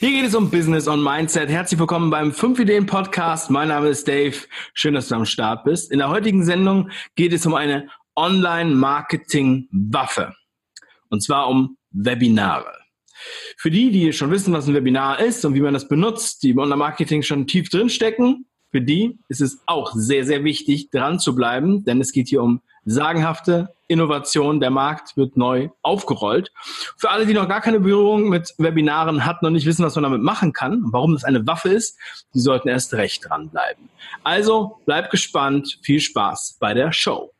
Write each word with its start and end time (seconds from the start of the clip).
Hier 0.00 0.12
geht 0.12 0.26
es 0.26 0.36
um 0.36 0.48
Business 0.48 0.86
und 0.86 1.02
Mindset. 1.02 1.48
Herzlich 1.48 1.80
willkommen 1.80 2.08
beim 2.08 2.30
5 2.30 2.60
Ideen 2.60 2.86
Podcast. 2.86 3.50
Mein 3.50 3.66
Name 3.66 3.88
ist 3.88 4.06
Dave. 4.06 4.36
Schön, 4.72 4.94
dass 4.94 5.08
du 5.08 5.16
am 5.16 5.24
Start 5.24 5.64
bist. 5.64 5.90
In 5.90 5.98
der 5.98 6.08
heutigen 6.08 6.44
Sendung 6.44 6.90
geht 7.16 7.32
es 7.32 7.44
um 7.46 7.54
eine 7.54 7.88
Online-Marketing-Waffe. 8.14 10.36
Und 11.08 11.24
zwar 11.24 11.48
um 11.48 11.78
Webinare. 11.90 12.72
Für 13.56 13.72
die, 13.72 13.90
die 13.90 14.12
schon 14.12 14.30
wissen, 14.30 14.52
was 14.52 14.68
ein 14.68 14.74
Webinar 14.74 15.18
ist 15.18 15.44
und 15.44 15.54
wie 15.54 15.60
man 15.60 15.74
das 15.74 15.88
benutzt, 15.88 16.44
die 16.44 16.50
im 16.50 16.58
Online-Marketing 16.58 17.22
schon 17.22 17.48
tief 17.48 17.68
drinstecken, 17.68 18.47
für 18.70 18.80
die 18.80 19.18
ist 19.28 19.40
es 19.40 19.62
auch 19.66 19.92
sehr, 19.94 20.24
sehr 20.24 20.44
wichtig, 20.44 20.90
dran 20.90 21.18
zu 21.18 21.34
bleiben, 21.34 21.84
denn 21.84 22.00
es 22.00 22.12
geht 22.12 22.28
hier 22.28 22.42
um 22.42 22.60
sagenhafte 22.84 23.74
Innovation. 23.86 24.60
Der 24.60 24.70
Markt 24.70 25.16
wird 25.16 25.36
neu 25.36 25.70
aufgerollt. 25.82 26.52
Für 26.96 27.10
alle, 27.10 27.26
die 27.26 27.34
noch 27.34 27.48
gar 27.48 27.60
keine 27.60 27.80
Berührung 27.80 28.28
mit 28.28 28.54
Webinaren 28.58 29.24
hatten 29.24 29.46
und 29.46 29.54
nicht 29.54 29.66
wissen, 29.66 29.84
was 29.84 29.94
man 29.94 30.04
damit 30.04 30.22
machen 30.22 30.52
kann 30.52 30.84
und 30.84 30.92
warum 30.92 31.14
das 31.14 31.24
eine 31.24 31.46
Waffe 31.46 31.70
ist, 31.70 31.98
die 32.34 32.40
sollten 32.40 32.68
erst 32.68 32.94
recht 32.94 33.28
dranbleiben. 33.28 33.88
Also 34.22 34.78
bleibt 34.84 35.10
gespannt. 35.10 35.78
Viel 35.82 36.00
Spaß 36.00 36.58
bei 36.60 36.74
der 36.74 36.92
Show. 36.92 37.32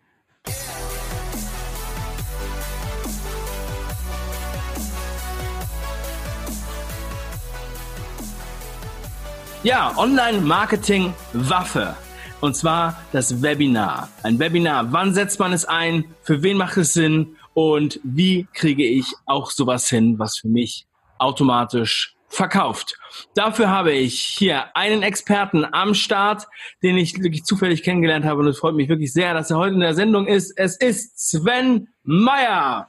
Ja, 9.65 9.93
Online-Marketing-Waffe. 9.97 11.97
Und 12.41 12.55
zwar 12.55 12.97
das 13.11 13.43
Webinar. 13.43 14.09
Ein 14.23 14.39
Webinar. 14.39 14.93
Wann 14.93 15.15
setzt 15.15 15.41
man 15.41 15.53
es 15.53 15.65
ein? 15.65 16.05
Für 16.23 16.45
wen 16.45 16.57
macht 16.57 16.77
es 16.77 16.93
Sinn? 16.93 17.35
Und 17.55 17.99
wie 18.05 18.47
kriege 18.55 18.85
ich 18.85 19.13
auch 19.27 19.51
sowas 19.51 19.89
hin, 19.89 20.17
was 20.21 20.39
für 20.39 20.47
mich 20.47 20.87
automatisch 21.19 22.15
verkauft? 22.29 22.97
Dafür 23.35 23.69
habe 23.69 23.91
ich 23.91 24.21
hier 24.21 24.77
einen 24.77 25.03
Experten 25.03 25.65
am 25.65 25.95
Start, 25.95 26.47
den 26.85 26.97
ich 26.97 27.21
wirklich 27.21 27.43
zufällig 27.43 27.83
kennengelernt 27.83 28.27
habe. 28.27 28.43
Und 28.43 28.47
es 28.47 28.61
freut 28.61 28.77
mich 28.77 28.89
wirklich 28.89 29.13
sehr, 29.13 29.35
dass 29.35 29.51
er 29.51 29.57
heute 29.57 29.75
in 29.75 29.81
der 29.81 29.95
Sendung 29.95 30.29
ist. 30.29 30.57
Es 30.57 30.77
ist 30.77 31.31
Sven 31.31 31.89
Meyer. 32.05 32.89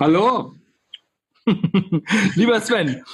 Hallo. 0.00 0.54
Lieber 2.34 2.62
Sven, 2.62 3.04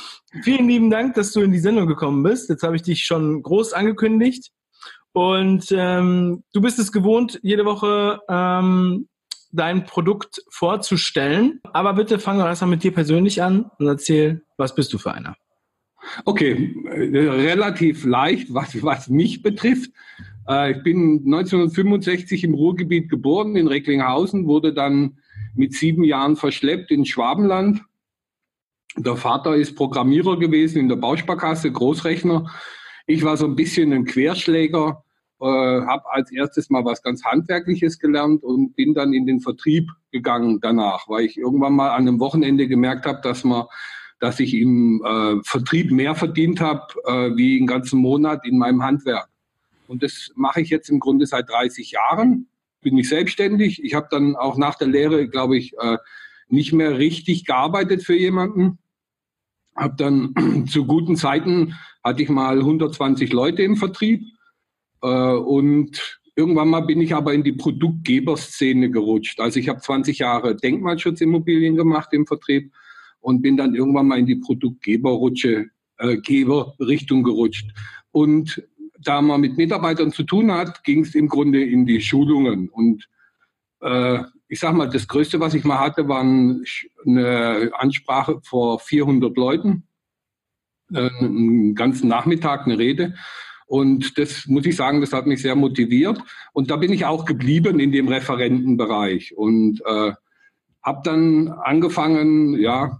vielen 0.42 0.68
lieben 0.68 0.90
Dank, 0.90 1.14
dass 1.14 1.32
du 1.32 1.40
in 1.40 1.52
die 1.52 1.58
Sendung 1.58 1.86
gekommen 1.86 2.22
bist. 2.22 2.48
Jetzt 2.48 2.62
habe 2.62 2.76
ich 2.76 2.82
dich 2.82 3.04
schon 3.04 3.42
groß 3.42 3.72
angekündigt. 3.72 4.50
Und 5.12 5.66
ähm, 5.72 6.44
du 6.52 6.60
bist 6.60 6.78
es 6.78 6.92
gewohnt, 6.92 7.40
jede 7.42 7.64
Woche 7.64 8.20
ähm, 8.28 9.08
dein 9.52 9.84
Produkt 9.84 10.42
vorzustellen. 10.50 11.60
Aber 11.72 11.94
bitte 11.94 12.18
fang 12.18 12.38
doch 12.38 12.46
erstmal 12.46 12.70
mit 12.70 12.84
dir 12.84 12.92
persönlich 12.92 13.42
an 13.42 13.70
und 13.78 13.86
erzähl, 13.86 14.42
was 14.56 14.74
bist 14.74 14.92
du 14.92 14.98
für 14.98 15.12
einer? 15.12 15.36
Okay, 16.24 16.74
äh, 16.86 17.28
relativ 17.28 18.04
leicht, 18.04 18.54
was, 18.54 18.82
was 18.82 19.08
mich 19.08 19.42
betrifft. 19.42 19.90
Äh, 20.48 20.72
ich 20.72 20.82
bin 20.82 21.22
1965 21.26 22.44
im 22.44 22.54
Ruhrgebiet 22.54 23.08
geboren, 23.08 23.56
in 23.56 23.66
Recklinghausen, 23.66 24.46
wurde 24.46 24.72
dann 24.72 25.18
mit 25.54 25.74
sieben 25.74 26.04
Jahren 26.04 26.36
verschleppt 26.36 26.90
in 26.90 27.04
Schwabenland. 27.04 27.82
Der 28.96 29.16
Vater 29.16 29.56
ist 29.56 29.76
Programmierer 29.76 30.38
gewesen 30.38 30.78
in 30.78 30.88
der 30.88 30.96
Bausparkasse, 30.96 31.70
Großrechner. 31.70 32.50
Ich 33.06 33.24
war 33.24 33.36
so 33.36 33.46
ein 33.46 33.56
bisschen 33.56 33.92
ein 33.92 34.04
Querschläger, 34.04 35.04
äh, 35.40 35.44
habe 35.44 36.04
als 36.10 36.32
erstes 36.32 36.70
mal 36.70 36.84
was 36.84 37.02
ganz 37.02 37.24
Handwerkliches 37.24 37.98
gelernt 37.98 38.42
und 38.42 38.74
bin 38.74 38.94
dann 38.94 39.12
in 39.12 39.26
den 39.26 39.40
Vertrieb 39.40 39.90
gegangen 40.10 40.60
danach, 40.60 41.08
weil 41.08 41.24
ich 41.24 41.38
irgendwann 41.38 41.74
mal 41.74 41.90
an 41.90 42.08
einem 42.08 42.20
Wochenende 42.20 42.66
gemerkt 42.66 43.06
habe, 43.06 43.20
dass 43.22 43.44
man 43.44 43.66
dass 44.20 44.38
ich 44.38 44.54
im 44.54 45.02
äh, 45.02 45.42
Vertrieb 45.44 45.90
mehr 45.90 46.14
verdient 46.14 46.60
habe 46.60 46.92
äh, 47.06 47.36
wie 47.36 47.56
einen 47.56 47.66
ganzen 47.66 48.00
Monat 48.00 48.46
in 48.46 48.58
meinem 48.58 48.82
Handwerk. 48.82 49.28
Und 49.88 50.02
das 50.02 50.30
mache 50.36 50.60
ich 50.60 50.68
jetzt 50.68 50.90
im 50.90 51.00
Grunde 51.00 51.24
seit 51.26 51.48
30 51.48 51.90
Jahren. 51.92 52.46
Bin 52.82 52.98
ich 52.98 53.08
selbstständig. 53.08 53.82
Ich 53.82 53.94
habe 53.94 54.08
dann 54.10 54.36
auch 54.36 54.58
nach 54.58 54.76
der 54.76 54.88
Lehre, 54.88 55.26
glaube 55.26 55.56
ich, 55.56 55.72
äh, 55.78 55.96
nicht 56.50 56.72
mehr 56.72 56.98
richtig 56.98 57.44
gearbeitet 57.44 58.02
für 58.02 58.16
jemanden. 58.16 58.78
Habe 59.76 59.94
dann 59.96 60.66
zu 60.68 60.86
guten 60.86 61.16
Zeiten 61.16 61.74
hatte 62.02 62.22
ich 62.22 62.28
mal 62.28 62.58
120 62.58 63.32
Leute 63.32 63.62
im 63.62 63.76
Vertrieb 63.76 64.24
äh, 65.02 65.08
und 65.08 66.20
irgendwann 66.34 66.68
mal 66.68 66.80
bin 66.80 67.00
ich 67.00 67.14
aber 67.14 67.34
in 67.34 67.42
die 67.42 67.52
Produktgeberszene 67.52 68.90
gerutscht. 68.90 69.40
Also 69.40 69.60
ich 69.60 69.68
habe 69.68 69.80
20 69.80 70.18
Jahre 70.18 70.56
Denkmalschutzimmobilien 70.56 71.76
gemacht 71.76 72.12
im 72.12 72.26
Vertrieb 72.26 72.72
und 73.20 73.42
bin 73.42 73.56
dann 73.56 73.74
irgendwann 73.74 74.08
mal 74.08 74.18
in 74.18 74.26
die 74.26 74.36
Produktgeberrutsche 74.36 75.66
äh, 75.98 76.16
Geberrichtung 76.16 77.22
gerutscht. 77.22 77.70
Und 78.10 78.62
da 79.02 79.22
man 79.22 79.40
mit 79.40 79.56
Mitarbeitern 79.56 80.12
zu 80.12 80.24
tun 80.24 80.50
hat, 80.50 80.84
ging 80.84 81.00
es 81.00 81.14
im 81.14 81.28
Grunde 81.28 81.62
in 81.62 81.86
die 81.86 82.00
Schulungen. 82.00 82.68
Und 82.68 83.08
äh, 83.80 84.22
ich 84.50 84.58
sag 84.58 84.74
mal, 84.74 84.90
das 84.90 85.06
Größte, 85.06 85.38
was 85.38 85.54
ich 85.54 85.64
mal 85.64 85.78
hatte, 85.78 86.08
war 86.08 86.22
eine 86.22 87.70
Ansprache 87.72 88.40
vor 88.42 88.80
400 88.80 89.36
Leuten 89.36 89.84
äh, 90.92 91.08
einen 91.20 91.76
ganzen 91.76 92.08
Nachmittag 92.08 92.66
eine 92.66 92.76
Rede. 92.76 93.14
Und 93.68 94.18
das 94.18 94.48
muss 94.48 94.66
ich 94.66 94.74
sagen, 94.74 95.00
das 95.00 95.12
hat 95.12 95.26
mich 95.26 95.40
sehr 95.40 95.54
motiviert. 95.54 96.20
Und 96.52 96.72
da 96.72 96.76
bin 96.76 96.92
ich 96.92 97.04
auch 97.04 97.24
geblieben 97.26 97.78
in 97.78 97.92
dem 97.92 98.08
Referentenbereich 98.08 99.36
und 99.36 99.80
äh, 99.86 100.12
habe 100.82 101.00
dann 101.04 101.48
angefangen, 101.48 102.58
ja, 102.58 102.98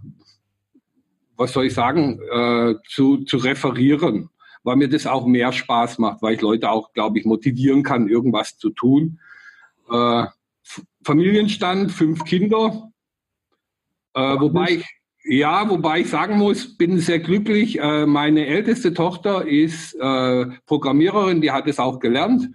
was 1.35 1.51
soll 1.51 1.65
ich 1.65 1.73
sagen, 1.73 2.21
äh, 2.31 2.75
zu, 2.87 3.25
zu 3.25 3.35
referieren, 3.35 4.29
weil 4.63 4.77
mir 4.77 4.87
das 4.87 5.05
auch 5.05 5.27
mehr 5.27 5.51
Spaß 5.51 5.99
macht, 5.99 6.21
weil 6.21 6.35
ich 6.35 6.41
Leute 6.41 6.69
auch, 6.69 6.93
glaube 6.93 7.19
ich, 7.19 7.25
motivieren 7.25 7.83
kann, 7.83 8.07
irgendwas 8.07 8.57
zu 8.57 8.69
tun. 8.69 9.19
Äh, 9.91 10.27
Familienstand, 11.03 11.91
fünf 11.91 12.23
Kinder, 12.23 12.91
äh, 14.13 14.39
wobei 14.39 14.71
ich 14.71 14.85
ja, 15.23 15.69
wobei 15.69 15.99
ich 15.99 16.09
sagen 16.09 16.37
muss, 16.37 16.77
bin 16.77 16.99
sehr 16.99 17.19
glücklich. 17.19 17.79
Äh, 17.79 18.05
meine 18.05 18.47
älteste 18.47 18.93
Tochter 18.93 19.47
ist 19.47 19.93
äh, 19.93 20.45
Programmiererin, 20.65 21.41
die 21.41 21.51
hat 21.51 21.67
es 21.67 21.79
auch 21.79 21.99
gelernt 21.99 22.49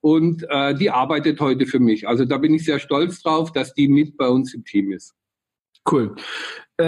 und 0.00 0.46
äh, 0.48 0.74
die 0.74 0.90
arbeitet 0.90 1.40
heute 1.40 1.66
für 1.66 1.80
mich. 1.80 2.06
Also 2.06 2.24
da 2.24 2.38
bin 2.38 2.54
ich 2.54 2.64
sehr 2.64 2.78
stolz 2.78 3.22
drauf, 3.22 3.52
dass 3.52 3.74
die 3.74 3.88
mit 3.88 4.16
bei 4.16 4.28
uns 4.28 4.54
im 4.54 4.64
Team 4.64 4.92
ist. 4.92 5.14
Cool. 5.90 6.14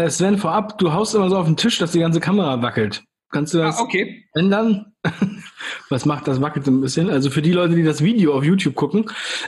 Sven, 0.08 0.38
vorab, 0.38 0.78
du 0.78 0.92
haust 0.92 1.16
immer 1.16 1.28
so 1.28 1.36
auf 1.36 1.46
den 1.46 1.56
Tisch, 1.56 1.78
dass 1.78 1.92
die 1.92 1.98
ganze 1.98 2.20
Kamera 2.20 2.62
wackelt. 2.62 3.04
Kannst 3.34 3.52
du 3.52 3.58
das 3.58 3.80
ah, 3.80 3.82
okay. 3.82 4.24
ändern? 4.34 4.94
Was 5.90 6.06
macht 6.06 6.28
das? 6.28 6.40
Wackelt 6.40 6.68
ein 6.68 6.80
bisschen. 6.80 7.10
Also 7.10 7.30
für 7.30 7.42
die 7.42 7.50
Leute, 7.50 7.74
die 7.74 7.82
das 7.82 8.00
Video 8.00 8.32
auf 8.32 8.44
YouTube 8.44 8.76
gucken. 8.76 9.06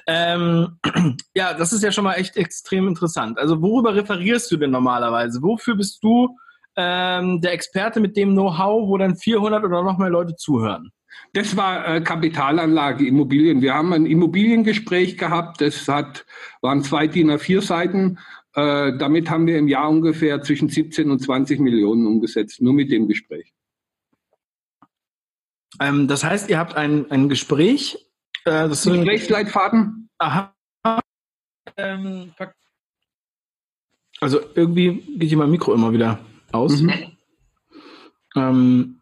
Ähm, 0.09 0.79
ja, 1.37 1.55
das 1.55 1.73
ist 1.73 1.85
ja 1.85 1.93
schon 1.93 2.03
mal 2.03 2.15
echt 2.15 2.37
extrem 2.37 2.89
interessant. 2.89 3.39
Also 3.39 3.63
worüber 3.63 3.95
referierst 3.95 4.51
du 4.51 4.57
denn 4.57 4.73
normalerweise? 4.73 5.41
Wofür 5.41 5.77
bist 5.77 6.03
du 6.03 6.37
ähm, 6.75 7.41
der 7.41 7.53
Experte 7.53 8.01
mit 8.01 8.17
dem 8.17 8.33
Know-how, 8.33 8.89
wo 8.89 8.97
dann 8.99 9.15
400 9.15 9.63
oder 9.63 9.85
noch 9.85 9.99
mehr 9.99 10.11
Leute 10.11 10.35
zuhören? 10.35 10.91
Das 11.33 11.57
war 11.57 11.87
äh, 11.87 12.01
Kapitalanlage 12.01 13.07
Immobilien. 13.07 13.63
Wir 13.63 13.75
haben 13.75 13.93
ein 13.93 14.07
Immobiliengespräch 14.07 15.17
gehabt. 15.17 15.61
Das 15.61 15.87
hat, 15.87 16.27
waren 16.61 16.83
zwei 16.83 17.07
DIN 17.07 17.31
A4 17.31 17.63
Seiten. 17.63 18.19
Äh, 18.55 18.99
damit 18.99 19.31
haben 19.31 19.47
wir 19.47 19.57
im 19.59 19.69
Jahr 19.69 19.89
ungefähr 19.89 20.43
zwischen 20.43 20.71
17 20.71 21.09
und 21.09 21.21
20 21.21 21.61
Millionen 21.61 22.05
umgesetzt, 22.05 22.61
nur 22.61 22.73
mit 22.73 22.91
dem 22.91 23.07
Gespräch. 23.07 23.53
Ähm, 25.81 26.09
das 26.09 26.25
heißt, 26.25 26.49
ihr 26.49 26.59
habt 26.59 26.75
ein, 26.77 27.11
ein 27.11 27.29
Gespräch. 27.29 27.99
Äh, 28.45 28.69
das 28.69 28.85
Gesprächsleitfaden? 28.85 30.09
Aha. 30.19 30.53
Ähm, 31.77 32.33
also 34.21 34.41
irgendwie 34.55 35.03
geht 35.19 35.29
hier 35.29 35.39
mein 35.39 35.51
Mikro 35.51 35.75
immer 35.75 35.93
wieder 35.93 36.19
aus. 36.53 36.81
Mhm. 36.81 37.17
Ähm, 38.35 39.01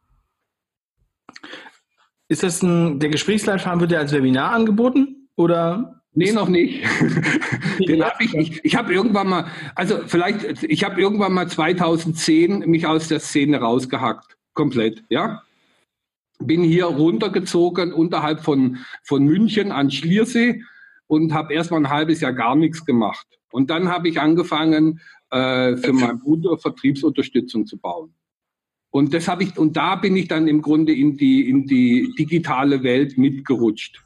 ist 2.28 2.42
das 2.42 2.62
ein, 2.62 2.98
der 2.98 3.10
Gesprächsleitfaden 3.10 3.80
wird 3.80 3.92
ja 3.92 3.98
als 3.98 4.12
Webinar 4.12 4.52
angeboten 4.52 5.28
oder? 5.36 6.00
Nee, 6.16 6.32
noch 6.32 6.48
nicht. 6.48 6.84
Den 7.88 8.04
hab 8.04 8.20
ich 8.20 8.34
ich, 8.34 8.64
ich 8.64 8.76
habe 8.76 8.94
irgendwann 8.94 9.28
mal, 9.28 9.46
also 9.74 9.98
vielleicht, 10.06 10.62
ich 10.62 10.84
habe 10.84 11.00
irgendwann 11.00 11.32
mal 11.32 11.48
2010 11.48 12.60
mich 12.70 12.86
aus 12.86 13.08
der 13.08 13.18
Szene 13.18 13.58
rausgehackt. 13.58 14.36
Komplett, 14.54 15.02
ja 15.08 15.43
bin 16.38 16.62
hier 16.62 16.86
runtergezogen 16.86 17.92
unterhalb 17.92 18.40
von, 18.40 18.78
von 19.02 19.24
München 19.24 19.72
an 19.72 19.90
Schliersee 19.90 20.62
und 21.06 21.32
habe 21.32 21.54
erstmal 21.54 21.80
ein 21.80 21.90
halbes 21.90 22.20
Jahr 22.20 22.32
gar 22.32 22.56
nichts 22.56 22.84
gemacht. 22.84 23.26
Und 23.50 23.70
dann 23.70 23.88
habe 23.88 24.08
ich 24.08 24.20
angefangen, 24.20 25.00
äh, 25.30 25.76
für 25.76 25.92
meinen 25.92 26.18
Bruder 26.18 26.58
Vertriebsunterstützung 26.58 27.66
zu 27.66 27.78
bauen. 27.78 28.14
Und 28.90 29.12
das 29.12 29.26
habe 29.26 29.42
ich, 29.42 29.58
und 29.58 29.76
da 29.76 29.96
bin 29.96 30.16
ich 30.16 30.28
dann 30.28 30.46
im 30.46 30.62
Grunde 30.62 30.94
in 30.94 31.16
die, 31.16 31.48
in 31.48 31.66
die 31.66 32.14
digitale 32.16 32.82
Welt 32.84 33.18
mitgerutscht. 33.18 34.00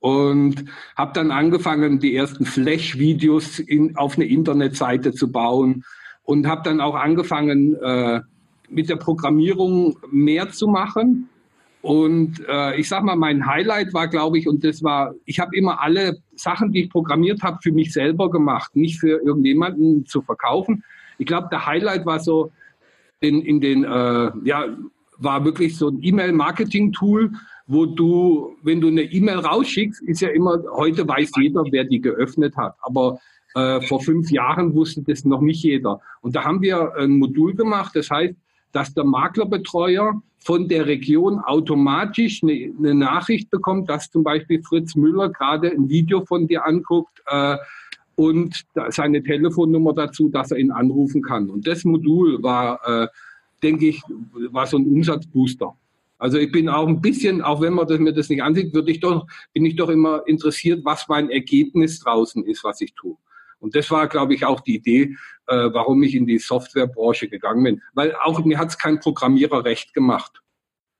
Und 0.00 0.64
habe 0.96 1.12
dann 1.12 1.30
angefangen, 1.30 2.00
die 2.00 2.16
ersten 2.16 2.44
Flash-Videos 2.44 3.62
auf 3.94 4.16
eine 4.16 4.24
Internetseite 4.24 5.12
zu 5.12 5.30
bauen 5.30 5.84
und 6.24 6.48
habe 6.48 6.62
dann 6.64 6.80
auch 6.80 6.96
angefangen, 6.96 7.76
äh, 7.76 8.22
mit 8.72 8.88
der 8.88 8.96
Programmierung 8.96 9.96
mehr 10.10 10.50
zu 10.50 10.66
machen. 10.66 11.28
Und 11.82 12.40
äh, 12.48 12.76
ich 12.78 12.88
sag 12.88 13.02
mal, 13.02 13.16
mein 13.16 13.44
Highlight 13.46 13.92
war, 13.92 14.06
glaube 14.06 14.38
ich, 14.38 14.46
und 14.46 14.62
das 14.62 14.82
war, 14.84 15.14
ich 15.24 15.40
habe 15.40 15.56
immer 15.56 15.80
alle 15.80 16.18
Sachen, 16.36 16.70
die 16.72 16.84
ich 16.84 16.90
programmiert 16.90 17.42
habe, 17.42 17.58
für 17.60 17.72
mich 17.72 17.92
selber 17.92 18.30
gemacht, 18.30 18.76
nicht 18.76 19.00
für 19.00 19.20
irgendjemanden 19.20 20.06
zu 20.06 20.22
verkaufen. 20.22 20.84
Ich 21.18 21.26
glaube, 21.26 21.48
der 21.50 21.66
Highlight 21.66 22.06
war 22.06 22.20
so 22.20 22.52
in, 23.20 23.42
in 23.42 23.60
den, 23.60 23.82
äh, 23.84 24.30
ja, 24.44 24.66
war 25.18 25.44
wirklich 25.44 25.76
so 25.76 25.88
ein 25.88 25.98
E-Mail-Marketing-Tool, 26.02 27.32
wo 27.66 27.86
du, 27.86 28.56
wenn 28.62 28.80
du 28.80 28.88
eine 28.88 29.02
E-Mail 29.02 29.38
rausschickst, 29.38 30.02
ist 30.02 30.20
ja 30.20 30.28
immer, 30.28 30.62
heute 30.72 31.06
weiß 31.06 31.32
jeder, 31.36 31.64
wer 31.70 31.84
die 31.84 32.00
geöffnet 32.00 32.56
hat. 32.56 32.76
Aber 32.82 33.18
äh, 33.54 33.80
vor 33.82 34.00
fünf 34.00 34.30
Jahren 34.30 34.74
wusste 34.74 35.02
das 35.02 35.24
noch 35.24 35.40
nicht 35.40 35.62
jeder. 35.62 36.00
Und 36.20 36.36
da 36.36 36.44
haben 36.44 36.62
wir 36.62 36.94
ein 36.96 37.18
Modul 37.18 37.54
gemacht, 37.54 37.94
das 37.94 38.10
heißt, 38.10 38.34
dass 38.72 38.94
der 38.94 39.04
Maklerbetreuer 39.04 40.20
von 40.38 40.68
der 40.68 40.86
Region 40.86 41.38
automatisch 41.38 42.42
eine, 42.42 42.72
eine, 42.78 42.94
Nachricht 42.94 43.50
bekommt, 43.50 43.88
dass 43.88 44.10
zum 44.10 44.24
Beispiel 44.24 44.62
Fritz 44.62 44.96
Müller 44.96 45.30
gerade 45.30 45.70
ein 45.70 45.88
Video 45.88 46.24
von 46.24 46.48
dir 46.48 46.66
anguckt 46.66 47.22
äh, 47.26 47.56
und 48.16 48.64
seine 48.88 49.22
Telefonnummer 49.22 49.92
dazu, 49.94 50.28
dass 50.28 50.50
er 50.50 50.58
ihn 50.58 50.72
anrufen 50.72 51.22
kann. 51.22 51.48
Und 51.48 51.66
das 51.66 51.84
Modul 51.84 52.42
war, 52.42 52.80
äh, 52.84 53.08
denke 53.62 53.86
ich, 53.86 54.02
war 54.50 54.66
so 54.66 54.78
ein 54.78 54.86
Umsatzbooster. 54.86 55.74
Also 56.18 56.38
ich 56.38 56.52
bin 56.52 56.68
auch 56.68 56.86
ein 56.86 57.00
bisschen, 57.00 57.42
auch 57.42 57.60
wenn 57.60 57.74
man 57.74 57.86
das, 57.88 57.98
mir 57.98 58.12
das 58.12 58.28
nicht 58.28 58.42
ansieht, 58.42 58.72
würde 58.74 58.90
ich 58.92 59.00
doch, 59.00 59.26
bin 59.52 59.64
ich 59.64 59.76
doch 59.76 59.88
immer 59.88 60.22
interessiert, 60.26 60.84
was 60.84 61.08
mein 61.08 61.30
Ergebnis 61.30 61.98
draußen 62.00 62.44
ist, 62.46 62.62
was 62.62 62.80
ich 62.80 62.94
tue. 62.94 63.16
Und 63.62 63.76
das 63.76 63.90
war, 63.92 64.08
glaube 64.08 64.34
ich, 64.34 64.44
auch 64.44 64.60
die 64.60 64.74
Idee, 64.74 65.16
äh, 65.46 65.70
warum 65.72 66.02
ich 66.02 66.16
in 66.16 66.26
die 66.26 66.38
Softwarebranche 66.38 67.28
gegangen 67.28 67.62
bin. 67.62 67.82
Weil 67.94 68.14
auch 68.16 68.44
mir 68.44 68.58
hat 68.58 68.70
es 68.70 68.78
kein 68.78 68.98
Programmierer 68.98 69.64
recht 69.64 69.94
gemacht, 69.94 70.42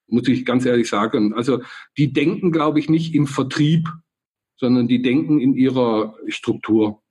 muss 0.07 0.29
ich 0.29 0.47
ganz 0.47 0.65
ehrlich 0.65 0.89
sagen. 0.89 1.35
Also 1.35 1.61
die 1.99 2.13
denken, 2.13 2.53
glaube 2.53 2.79
ich, 2.79 2.89
nicht 2.89 3.17
im 3.17 3.27
Vertrieb, 3.27 3.89
sondern 4.57 4.87
die 4.87 5.03
denken 5.03 5.41
in 5.41 5.55
ihrer 5.55 6.15
Struktur. 6.29 7.03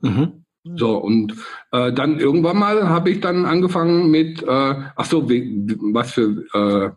Mhm. 0.00 0.46
So, 0.64 0.96
und 0.96 1.34
äh, 1.72 1.92
dann 1.92 2.18
irgendwann 2.18 2.58
mal 2.58 2.88
habe 2.88 3.10
ich 3.10 3.20
dann 3.20 3.44
angefangen 3.44 4.10
mit, 4.10 4.42
äh, 4.42 4.46
ach 4.46 5.04
so, 5.04 5.28
was 5.28 6.12
für, 6.12 6.44
äh, 6.54 6.90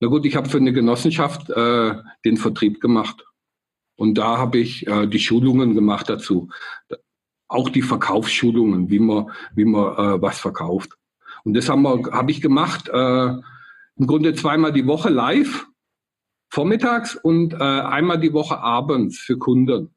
na 0.00 0.08
gut, 0.08 0.26
ich 0.26 0.36
habe 0.36 0.48
für 0.48 0.58
eine 0.58 0.72
Genossenschaft 0.72 1.50
äh, 1.50 1.94
den 2.24 2.36
Vertrieb 2.36 2.80
gemacht. 2.80 3.24
Und 4.02 4.18
da 4.18 4.36
habe 4.36 4.58
ich 4.58 4.84
äh, 4.88 5.06
die 5.06 5.20
Schulungen 5.20 5.76
gemacht 5.76 6.08
dazu. 6.08 6.48
Auch 7.46 7.68
die 7.68 7.82
Verkaufsschulungen, 7.82 8.90
wie 8.90 8.98
man, 8.98 9.30
wie 9.54 9.64
man 9.64 9.92
äh, 9.92 10.20
was 10.20 10.40
verkauft. 10.40 10.90
Und 11.44 11.54
das 11.54 11.68
habe 11.68 12.30
ich 12.32 12.40
gemacht, 12.40 12.88
äh, 12.88 13.28
im 13.28 14.06
Grunde 14.08 14.34
zweimal 14.34 14.72
die 14.72 14.88
Woche 14.88 15.08
live, 15.08 15.68
vormittags 16.48 17.14
und 17.14 17.52
äh, 17.52 17.58
einmal 17.58 18.18
die 18.18 18.32
Woche 18.32 18.58
abends 18.58 19.18
für 19.18 19.38
Kunden. 19.38 19.94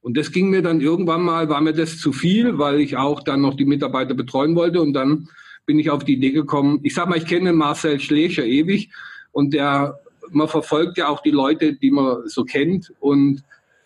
Und 0.00 0.16
das 0.16 0.32
ging 0.32 0.48
mir 0.48 0.62
dann 0.62 0.80
irgendwann 0.80 1.24
mal, 1.24 1.50
war 1.50 1.60
mir 1.60 1.74
das 1.74 1.98
zu 1.98 2.14
viel, 2.14 2.56
weil 2.56 2.80
ich 2.80 2.96
auch 2.96 3.22
dann 3.22 3.42
noch 3.42 3.56
die 3.56 3.66
Mitarbeiter 3.66 4.14
betreuen 4.14 4.56
wollte. 4.56 4.80
Und 4.80 4.94
dann 4.94 5.28
bin 5.66 5.78
ich 5.78 5.90
auf 5.90 6.02
die 6.02 6.14
Idee 6.14 6.32
gekommen, 6.32 6.80
ich 6.82 6.94
sag 6.94 7.10
mal, 7.10 7.18
ich 7.18 7.26
kenne 7.26 7.52
Marcel 7.52 8.00
Schlecher 8.00 8.46
ewig 8.46 8.90
und 9.32 9.52
der 9.52 10.01
man 10.30 10.48
verfolgt 10.48 10.98
ja 10.98 11.08
auch 11.08 11.20
die 11.22 11.30
Leute, 11.30 11.74
die 11.74 11.90
man 11.90 12.26
so 12.26 12.44
kennt. 12.44 12.92
Und 13.00 13.42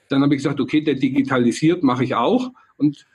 dann 0.09 0.23
habe 0.23 0.35
ich 0.35 0.43
gesagt, 0.43 0.61
okay, 0.61 0.81
der 0.81 0.95
digitalisiert, 0.95 1.83
mache 1.83 2.05
ich 2.05 2.15
auch. 2.15 2.51
Und 2.77 3.07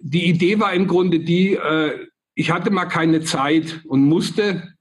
die 0.00 0.26
Idee 0.26 0.58
war 0.60 0.72
im 0.72 0.86
Grunde 0.86 1.20
die, 1.20 1.54
äh, 1.54 2.06
ich 2.34 2.50
hatte 2.50 2.70
mal 2.70 2.86
keine 2.86 3.22
Zeit 3.22 3.80
und 3.86 4.04
musste 4.04 4.74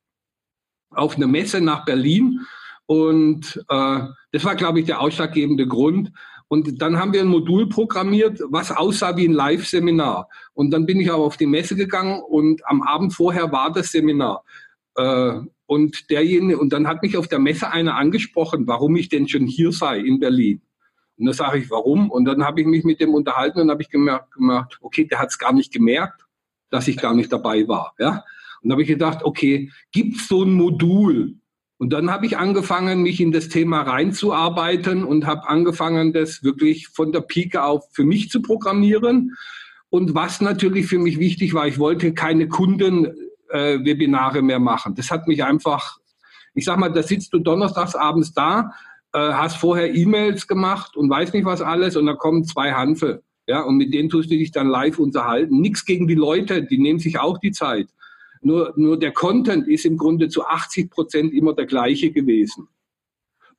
auf 0.92 1.16
eine 1.16 1.28
Messe 1.28 1.62
nach 1.62 1.86
Berlin. 1.86 2.42
Und 2.86 3.64
äh, 3.70 4.00
das 4.32 4.46
war, 4.46 4.56
glaube 4.56 4.80
ich, 4.80 4.86
der 4.86 5.02
ausschlaggebende 5.02 5.68
Grund. 5.68 6.12
Und 6.50 6.82
dann 6.82 6.98
haben 6.98 7.12
wir 7.12 7.22
ein 7.22 7.28
Modul 7.28 7.68
programmiert, 7.68 8.40
was 8.50 8.72
aussah 8.72 9.18
wie 9.18 9.28
ein 9.28 9.34
Live-Seminar. 9.34 10.30
Und 10.54 10.72
dann 10.72 10.86
bin 10.86 11.00
ich 11.02 11.12
auch 11.12 11.26
auf 11.26 11.38
die 11.38 11.46
Messe 11.46 11.76
gegangen 11.76 12.22
und 12.22 12.66
am 12.66 12.82
Abend 12.84 13.14
vorher 13.14 13.52
war 13.52 13.72
das 13.72 13.92
Seminar. 13.92 14.44
Äh, 14.96 15.42
und 15.68 16.10
derjenige, 16.10 16.58
und 16.58 16.74
dann 16.74 16.88
hat 16.88 17.04
mich 17.04 17.18
auf 17.18 17.28
der 17.28 17.40
Messe 17.40 17.72
einer 17.72 17.96
angesprochen, 17.96 18.68
warum 18.68 18.96
ich 18.96 19.10
denn 19.10 19.28
schon 19.28 19.46
hier 19.46 19.72
sei 19.72 20.00
in 20.00 20.20
Berlin. 20.20 20.62
Und 21.18 21.26
da 21.26 21.34
sage 21.34 21.60
ich, 21.60 21.70
warum? 21.70 22.10
Und 22.10 22.26
dann 22.26 22.44
habe 22.44 22.62
ich 22.62 22.68
mich 22.68 22.84
mit 22.84 23.02
dem 23.02 23.14
unterhalten 23.14 23.60
und 23.60 23.70
habe 23.70 23.82
ich 23.82 23.90
gemerkt, 23.90 24.32
gemacht, 24.32 24.78
okay, 24.82 25.06
der 25.06 25.20
hat 25.20 25.30
es 25.30 25.38
gar 25.38 25.52
nicht 25.52 25.74
gemerkt, 25.74 26.26
dass 26.70 26.88
ich 26.88 26.98
gar 26.98 27.14
nicht 27.14 27.32
dabei 27.34 27.68
war. 27.68 27.94
Ja? 28.00 28.24
Und 28.62 28.72
habe 28.72 28.82
ich 28.82 28.88
gedacht, 28.88 29.24
okay, 29.24 29.72
gibt 29.92 30.18
es 30.18 30.28
so 30.28 30.44
ein 30.44 30.54
Modul? 30.54 31.36
Und 31.80 31.92
dann 31.92 32.10
habe 32.10 32.26
ich 32.26 32.38
angefangen, 32.38 33.04
mich 33.04 33.20
in 33.20 33.32
das 33.32 33.50
Thema 33.50 33.82
reinzuarbeiten 33.82 35.04
und 35.04 35.26
habe 35.26 35.48
angefangen, 35.50 36.14
das 36.14 36.44
wirklich 36.44 36.88
von 36.88 37.12
der 37.12 37.22
Pike 37.22 37.64
auf 37.64 37.88
für 37.92 38.04
mich 38.04 38.30
zu 38.30 38.42
programmieren. 38.42 39.36
Und 39.90 40.16
was 40.16 40.42
natürlich 40.42 40.88
für 40.88 40.98
mich 40.98 41.20
wichtig 41.20 41.54
war, 41.54 41.68
ich 41.68 41.78
wollte 41.78 42.14
keine 42.14 42.48
Kunden 42.48 43.14
äh, 43.50 43.84
Webinare 43.84 44.42
mehr 44.42 44.60
machen. 44.60 44.96
Das 44.96 45.12
hat 45.12 45.28
mich 45.28 45.44
einfach, 45.44 45.98
ich 46.54 46.66
sag 46.66 46.78
mal, 46.78 46.90
da 46.90 47.04
sitzt 47.04 47.34
du 47.34 47.40
donnerstags 47.40 47.96
abends 47.96 48.34
da, 48.34 48.72
äh, 49.14 49.20
hast 49.20 49.58
vorher 49.58 49.94
E-Mails 49.94 50.48
gemacht 50.48 50.96
und 50.96 51.10
weiß 51.10 51.34
nicht 51.34 51.46
was 51.46 51.62
alles 51.62 51.96
und 51.96 52.06
dann 52.06 52.18
kommen 52.18 52.44
zwei 52.44 52.74
Hanfe. 52.74 53.24
Ja, 53.48 53.62
und 53.62 53.78
mit 53.78 53.94
denen 53.94 54.10
tust 54.10 54.30
du 54.30 54.36
dich 54.36 54.52
dann 54.52 54.68
live 54.68 55.00
unterhalten. 55.00 55.62
Nichts 55.62 55.86
gegen 55.86 56.08
die 56.08 56.16
Leute, 56.16 56.64
die 56.64 56.78
nehmen 56.78 57.00
sich 57.00 57.18
auch 57.20 57.38
die 57.38 57.52
Zeit. 57.52 57.88
Nur, 58.42 58.74
nur 58.76 59.00
der 59.00 59.14
Content 59.14 59.68
ist 59.68 59.86
im 59.86 59.98
Grunde 59.98 60.28
zu 60.28 60.46
80 60.46 60.92
Prozent 60.92 61.34
immer 61.34 61.54
der 61.54 61.66
gleiche 61.66 62.12
gewesen. 62.12 62.68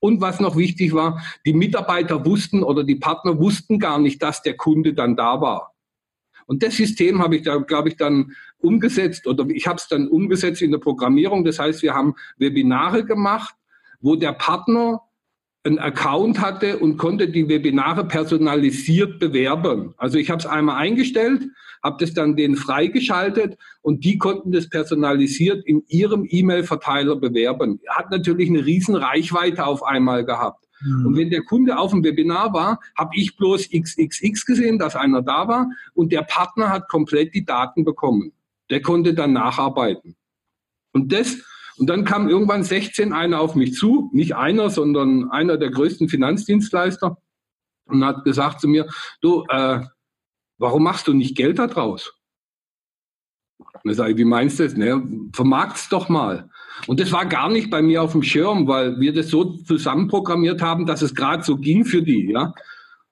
Und 0.00 0.20
was 0.20 0.40
noch 0.40 0.56
wichtig 0.56 0.92
war, 0.92 1.22
die 1.44 1.54
Mitarbeiter 1.54 2.24
wussten 2.24 2.62
oder 2.62 2.84
die 2.84 2.96
Partner 2.96 3.38
wussten 3.38 3.78
gar 3.78 3.98
nicht, 3.98 4.22
dass 4.22 4.42
der 4.42 4.56
Kunde 4.56 4.94
dann 4.94 5.16
da 5.16 5.40
war. 5.40 5.74
Und 6.48 6.62
das 6.62 6.76
System 6.76 7.22
habe 7.22 7.36
ich 7.36 7.42
da, 7.42 7.56
glaube 7.58 7.90
ich, 7.90 7.96
dann 7.96 8.32
umgesetzt 8.58 9.26
oder 9.26 9.46
ich 9.50 9.66
habe 9.66 9.76
es 9.76 9.86
dann 9.86 10.08
umgesetzt 10.08 10.62
in 10.62 10.72
der 10.72 10.78
Programmierung. 10.78 11.44
Das 11.44 11.58
heißt, 11.58 11.82
wir 11.82 11.94
haben 11.94 12.14
Webinare 12.38 13.04
gemacht, 13.04 13.54
wo 14.00 14.16
der 14.16 14.32
Partner 14.32 15.02
einen 15.62 15.78
Account 15.78 16.40
hatte 16.40 16.78
und 16.78 16.96
konnte 16.96 17.28
die 17.28 17.48
Webinare 17.48 18.06
personalisiert 18.06 19.18
bewerben. 19.18 19.92
Also 19.98 20.16
ich 20.16 20.30
habe 20.30 20.40
es 20.40 20.46
einmal 20.46 20.76
eingestellt, 20.76 21.44
habe 21.82 21.96
das 22.00 22.14
dann 22.14 22.34
denen 22.34 22.56
freigeschaltet 22.56 23.58
und 23.82 24.04
die 24.04 24.16
konnten 24.16 24.50
das 24.50 24.70
personalisiert 24.70 25.66
in 25.66 25.82
ihrem 25.86 26.26
E-Mail-Verteiler 26.26 27.16
bewerben. 27.16 27.80
Hat 27.88 28.10
natürlich 28.10 28.48
eine 28.48 28.64
riesen 28.64 28.94
Reichweite 28.94 29.66
auf 29.66 29.82
einmal 29.82 30.24
gehabt. 30.24 30.67
Mhm. 30.80 31.06
Und 31.06 31.16
wenn 31.16 31.30
der 31.30 31.42
Kunde 31.42 31.78
auf 31.78 31.90
dem 31.90 32.04
Webinar 32.04 32.52
war, 32.52 32.80
habe 32.96 33.10
ich 33.14 33.36
bloß 33.36 33.70
XXX 33.70 34.44
gesehen, 34.44 34.78
dass 34.78 34.96
einer 34.96 35.22
da 35.22 35.48
war 35.48 35.70
und 35.94 36.12
der 36.12 36.22
Partner 36.22 36.70
hat 36.70 36.88
komplett 36.88 37.34
die 37.34 37.44
Daten 37.44 37.84
bekommen. 37.84 38.32
Der 38.70 38.82
konnte 38.82 39.14
dann 39.14 39.32
nacharbeiten. 39.32 40.16
Und 40.92 41.12
das, 41.12 41.38
und 41.78 41.88
dann 41.88 42.04
kam 42.04 42.28
irgendwann 42.28 42.64
16 42.64 43.12
einer 43.12 43.40
auf 43.40 43.54
mich 43.54 43.74
zu, 43.74 44.10
nicht 44.12 44.36
einer, 44.36 44.70
sondern 44.70 45.30
einer 45.30 45.56
der 45.56 45.70
größten 45.70 46.08
Finanzdienstleister 46.08 47.18
und 47.86 48.04
hat 48.04 48.24
gesagt 48.24 48.60
zu 48.60 48.68
mir, 48.68 48.88
du, 49.20 49.44
äh, 49.48 49.80
warum 50.58 50.82
machst 50.82 51.08
du 51.08 51.14
nicht 51.14 51.36
Geld 51.36 51.58
daraus? 51.58 52.14
Und 53.58 53.80
dann 53.84 53.94
sage 53.94 54.12
ich, 54.12 54.18
wie 54.18 54.24
meinst 54.24 54.58
du 54.58 54.64
das? 54.64 54.76
Ne, 54.76 55.02
vermarkt's 55.32 55.88
doch 55.88 56.08
mal. 56.08 56.50
Und 56.86 57.00
das 57.00 57.12
war 57.12 57.26
gar 57.26 57.50
nicht 57.50 57.70
bei 57.70 57.82
mir 57.82 58.02
auf 58.02 58.12
dem 58.12 58.22
Schirm, 58.22 58.66
weil 58.66 58.98
wir 59.00 59.12
das 59.12 59.28
so 59.28 59.44
zusammenprogrammiert 59.44 60.62
haben, 60.62 60.86
dass 60.86 61.02
es 61.02 61.14
gerade 61.14 61.42
so 61.42 61.56
ging 61.56 61.84
für 61.84 62.02
die. 62.02 62.30
Ja? 62.30 62.54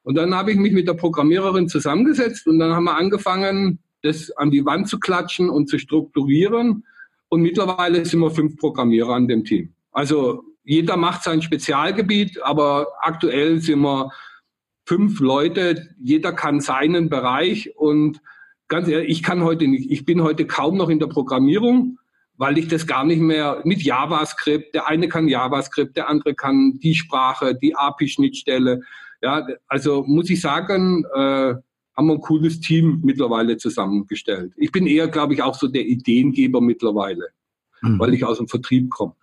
Und 0.03 0.15
dann 0.15 0.35
habe 0.35 0.53
ich 0.53 0.59
mich 0.59 0.73
mit 0.73 0.87
der 0.87 0.95
Programmiererin 0.95 1.69
zusammengesetzt 1.69 2.47
und 2.47 2.59
dann 2.59 2.73
haben 2.73 2.85
wir 2.85 2.97
angefangen, 2.97 3.81
das 4.03 4.31
an 4.31 4.51
die 4.51 4.65
Wand 4.65 4.89
zu 4.89 4.99
klatschen 4.99 5.51
und 5.51 5.69
zu 5.69 5.79
strukturieren. 5.79 6.85
Und 7.29 7.41
mittlerweile 7.41 8.05
sind 8.05 8.21
wir 8.21 8.31
fünf 8.31 8.57
Programmierer 8.57 9.15
an 9.15 9.27
dem 9.27 9.45
Team. 9.45 9.75
Also 9.91 10.45
jeder 10.63 10.97
macht 10.97 11.23
sein 11.23 11.43
Spezialgebiet, 11.43 12.43
aber 12.43 12.89
aktuell 13.01 13.61
sind 13.61 13.81
wir 13.81 14.11
fünf 14.85 15.21
Leute, 15.21 15.89
jeder 15.99 16.33
kann 16.33 16.61
seinen 16.61 17.09
Bereich 17.09 17.77
und 17.77 18.21
ganz 18.69 18.89
ehrlich, 18.89 19.11
ich 19.11 19.23
kann 19.23 19.43
heute 19.43 19.67
nicht, 19.67 19.91
ich 19.91 20.05
bin 20.05 20.23
heute 20.23 20.47
kaum 20.47 20.77
noch 20.77 20.89
in 20.89 20.99
der 20.99 21.07
Programmierung 21.09 21.99
weil 22.39 22.59
ich 22.59 22.69
das 22.69 22.87
gar 22.87 23.05
nicht 23.05 23.21
mehr 23.21 23.61
mit 23.65 23.83
JavaScript, 23.83 24.75
der 24.75 24.87
eine 24.89 25.09
kann 25.09 25.29
JavaScript, 25.29 25.97
der 25.97 26.09
andere 26.09 26.35
kann 26.35 26.79
die 26.83 26.95
Sprache, 26.95 27.55
die 27.55 27.75
API-Schnittstelle. 27.75 28.81
Ja, 29.23 29.47
also 29.69 30.05
muss 30.07 30.29
ich 30.31 30.41
sagen, 30.41 31.05
äh, 31.15 31.55
haben 31.97 32.09
wir 32.09 32.15
ein 32.15 32.21
cooles 32.21 32.61
Team 32.61 33.01
mittlerweile 33.03 33.57
zusammengestellt. 33.57 34.53
Ich 34.57 34.71
bin 34.71 34.87
eher, 34.87 35.09
glaube 35.09 35.33
ich, 35.35 35.43
auch 35.43 35.55
so 35.55 35.67
der 35.67 35.87
Ideengeber 35.87 36.61
mittlerweile, 36.61 37.29
mhm. 37.81 37.99
weil 37.99 38.13
ich 38.13 38.25
aus 38.25 38.37
dem 38.37 38.49
Vertrieb 38.49 38.91
komme. 38.91 39.15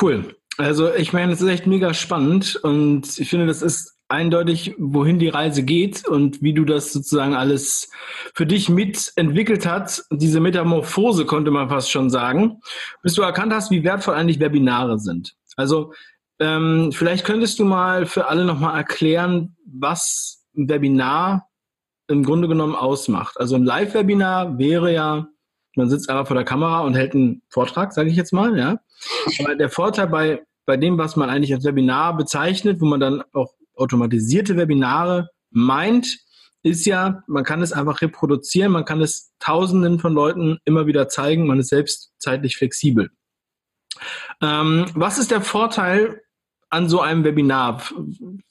Cool. 0.00 0.34
Also 0.58 0.92
ich 0.94 1.12
meine, 1.12 1.30
das 1.30 1.40
ist 1.40 1.48
echt 1.48 1.66
mega 1.66 1.94
spannend 1.94 2.56
und 2.62 3.18
ich 3.18 3.30
finde, 3.30 3.46
das 3.46 3.62
ist 3.62 3.96
eindeutig, 4.12 4.74
wohin 4.78 5.18
die 5.18 5.28
Reise 5.28 5.64
geht 5.64 6.06
und 6.06 6.42
wie 6.42 6.52
du 6.52 6.64
das 6.64 6.92
sozusagen 6.92 7.34
alles 7.34 7.90
für 8.34 8.46
dich 8.46 8.68
mitentwickelt 8.68 9.66
hast. 9.66 10.06
Diese 10.12 10.38
Metamorphose 10.38 11.24
konnte 11.24 11.50
man 11.50 11.68
fast 11.68 11.90
schon 11.90 12.10
sagen, 12.10 12.60
bis 13.02 13.14
du 13.14 13.22
erkannt 13.22 13.52
hast, 13.52 13.70
wie 13.70 13.82
wertvoll 13.82 14.14
eigentlich 14.14 14.38
Webinare 14.38 14.98
sind. 14.98 15.34
Also 15.56 15.92
ähm, 16.38 16.92
vielleicht 16.92 17.24
könntest 17.24 17.58
du 17.58 17.64
mal 17.64 18.06
für 18.06 18.28
alle 18.28 18.44
nochmal 18.44 18.76
erklären, 18.76 19.56
was 19.64 20.44
ein 20.56 20.68
Webinar 20.68 21.48
im 22.08 22.24
Grunde 22.24 22.48
genommen 22.48 22.74
ausmacht. 22.74 23.38
Also 23.40 23.56
ein 23.56 23.64
Live-Webinar 23.64 24.58
wäre 24.58 24.92
ja, 24.92 25.26
man 25.76 25.88
sitzt 25.88 26.10
einfach 26.10 26.26
vor 26.26 26.36
der 26.36 26.44
Kamera 26.44 26.80
und 26.80 26.94
hält 26.94 27.14
einen 27.14 27.42
Vortrag, 27.48 27.92
sage 27.92 28.10
ich 28.10 28.16
jetzt 28.16 28.32
mal, 28.32 28.58
ja. 28.58 28.78
Aber 29.40 29.54
der 29.54 29.70
Vorteil 29.70 30.08
bei, 30.08 30.42
bei 30.66 30.76
dem, 30.76 30.98
was 30.98 31.16
man 31.16 31.30
eigentlich 31.30 31.54
als 31.54 31.64
Webinar 31.64 32.16
bezeichnet, 32.16 32.80
wo 32.80 32.84
man 32.84 33.00
dann 33.00 33.22
auch 33.32 33.54
automatisierte 33.74 34.56
Webinare 34.56 35.28
meint, 35.50 36.18
ist 36.62 36.84
ja, 36.86 37.22
man 37.26 37.44
kann 37.44 37.62
es 37.62 37.72
einfach 37.72 38.02
reproduzieren, 38.02 38.72
man 38.72 38.84
kann 38.84 39.00
es 39.00 39.32
tausenden 39.40 39.98
von 39.98 40.12
Leuten 40.12 40.58
immer 40.64 40.86
wieder 40.86 41.08
zeigen, 41.08 41.46
man 41.46 41.58
ist 41.58 41.68
selbst 41.68 42.12
zeitlich 42.18 42.56
flexibel. 42.56 43.10
Ähm, 44.40 44.86
was 44.94 45.18
ist 45.18 45.30
der 45.30 45.40
Vorteil 45.40 46.22
an 46.70 46.88
so 46.88 47.00
einem 47.00 47.24
Webinar? 47.24 47.82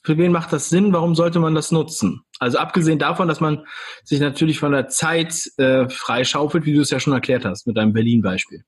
Für 0.03 0.17
wen 0.17 0.31
macht 0.31 0.53
das 0.53 0.69
Sinn? 0.69 0.93
Warum 0.93 1.15
sollte 1.15 1.39
man 1.39 1.55
das 1.55 1.71
nutzen? 1.71 2.21
Also 2.39 2.57
abgesehen 2.57 2.99
davon, 2.99 3.27
dass 3.27 3.39
man 3.39 3.65
sich 4.03 4.19
natürlich 4.19 4.59
von 4.59 4.71
der 4.71 4.87
Zeit 4.89 5.49
äh, 5.57 5.89
freischaufelt, 5.89 6.65
wie 6.65 6.73
du 6.73 6.81
es 6.81 6.89
ja 6.89 6.99
schon 6.99 7.13
erklärt 7.13 7.45
hast 7.45 7.65
mit 7.65 7.77
deinem 7.77 7.93
Berlin-Beispiel. 7.93 8.63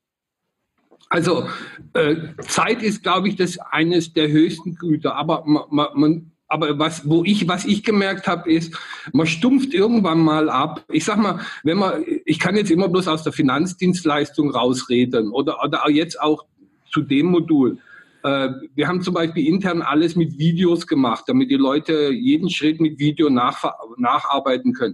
Also 1.10 1.48
äh, 1.94 2.16
Zeit 2.42 2.82
ist, 2.82 3.04
glaube 3.04 3.30
ich, 3.30 3.36
das 3.36 3.60
eines 3.60 4.14
der 4.14 4.30
höchsten 4.30 4.76
Güter. 4.76 5.16
Aber 5.16 5.44
man, 5.46 5.88
man 5.94 6.32
aber 6.54 6.78
was, 6.78 7.10
wo 7.10 7.24
ich, 7.24 7.48
was 7.48 7.66
ich 7.66 7.84
gemerkt 7.84 8.28
habe, 8.28 8.52
ist, 8.52 8.78
man 9.12 9.26
stumpft 9.26 9.74
irgendwann 9.74 10.20
mal 10.20 10.52
ab. 10.52 10.86
Ich 10.92 11.04
sag 11.04 11.18
mal, 11.18 11.40
wenn 11.64 11.80
man, 11.80 12.06
ich 12.26 12.38
kann 12.38 12.56
jetzt 12.56 12.70
immer 12.70 12.90
bloß 12.90 13.08
aus 13.08 13.24
der 13.24 13.34
Finanzdienstleistung 13.34 14.52
rausreden 14.52 15.32
oder, 15.32 15.64
oder 15.64 15.90
jetzt 15.90 16.22
auch 16.22 16.46
zu 16.92 17.02
dem 17.02 17.26
Modul. 17.26 17.80
Äh, 18.22 18.50
wir 18.76 18.88
haben 18.88 19.02
zum 19.02 19.16
Beispiel 19.16 19.48
intern 19.48 19.82
alles 19.82 20.16
mit 20.16 20.38
Videos 20.38 20.86
gemacht, 20.86 21.24
damit 21.26 21.50
die 21.50 21.56
Leute 21.56 22.12
jeden 22.12 22.52
Schritt 22.52 22.80
mit 22.80 23.00
Video 23.00 23.32
nach, 23.32 23.64
nacharbeiten 23.98 24.74
können. 24.74 24.94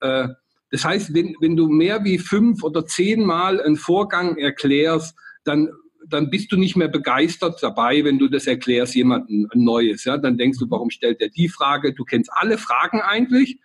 Äh, 0.00 0.28
das 0.70 0.84
heißt, 0.84 1.14
wenn, 1.14 1.34
wenn 1.40 1.56
du 1.56 1.68
mehr 1.68 2.04
wie 2.04 2.18
fünf 2.18 2.62
oder 2.62 2.84
zehnmal 2.84 3.62
einen 3.62 3.76
Vorgang 3.76 4.36
erklärst, 4.36 5.16
dann 5.44 5.70
dann 6.08 6.30
bist 6.30 6.52
du 6.52 6.56
nicht 6.56 6.76
mehr 6.76 6.88
begeistert 6.88 7.62
dabei, 7.62 8.04
wenn 8.04 8.18
du 8.18 8.28
das 8.28 8.46
erklärst, 8.46 8.94
jemandem 8.94 9.48
Neues. 9.54 10.04
Ja? 10.04 10.16
Dann 10.16 10.38
denkst 10.38 10.58
du, 10.58 10.70
warum 10.70 10.90
stellt 10.90 11.20
er 11.20 11.28
die 11.28 11.48
Frage? 11.48 11.92
Du 11.92 12.04
kennst 12.04 12.30
alle 12.32 12.58
Fragen 12.58 13.00
eigentlich. 13.00 13.58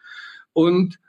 Und 0.54 1.00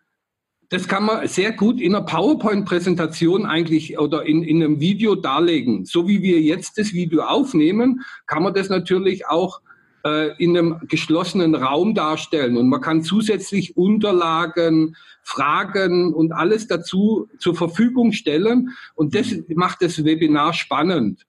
das 0.71 0.89
kann 0.89 1.05
man 1.05 1.27
sehr 1.29 1.53
gut 1.53 1.81
in 1.81 1.95
einer 1.95 2.05
PowerPoint-Präsentation 2.05 3.47
eigentlich 3.47 3.99
oder 3.99 4.25
in, 4.25 4.43
in 4.43 4.63
einem 4.63 4.81
Video 4.81 5.15
darlegen. 5.15 5.85
So 5.85 6.09
wie 6.09 6.23
wir 6.23 6.41
jetzt 6.41 6.79
das 6.79 6.93
Video 6.93 7.23
aufnehmen, 7.23 8.03
kann 8.27 8.43
man 8.43 8.55
das 8.55 8.69
natürlich 8.69 9.27
auch 9.27 9.61
äh, 10.05 10.37
in 10.43 10.57
einem 10.57 10.81
geschlossenen 10.89 11.55
Raum 11.55 11.95
darstellen. 11.95 12.57
Und 12.57 12.69
man 12.69 12.81
kann 12.81 13.03
zusätzlich 13.03 13.77
Unterlagen, 13.77 14.97
Fragen 15.23 16.13
und 16.13 16.33
alles 16.33 16.67
dazu 16.67 17.29
zur 17.39 17.55
Verfügung 17.55 18.13
stellen. 18.13 18.71
Und 18.95 19.15
das 19.15 19.35
macht 19.49 19.83
das 19.83 20.05
Webinar 20.05 20.53
spannend. 20.53 21.27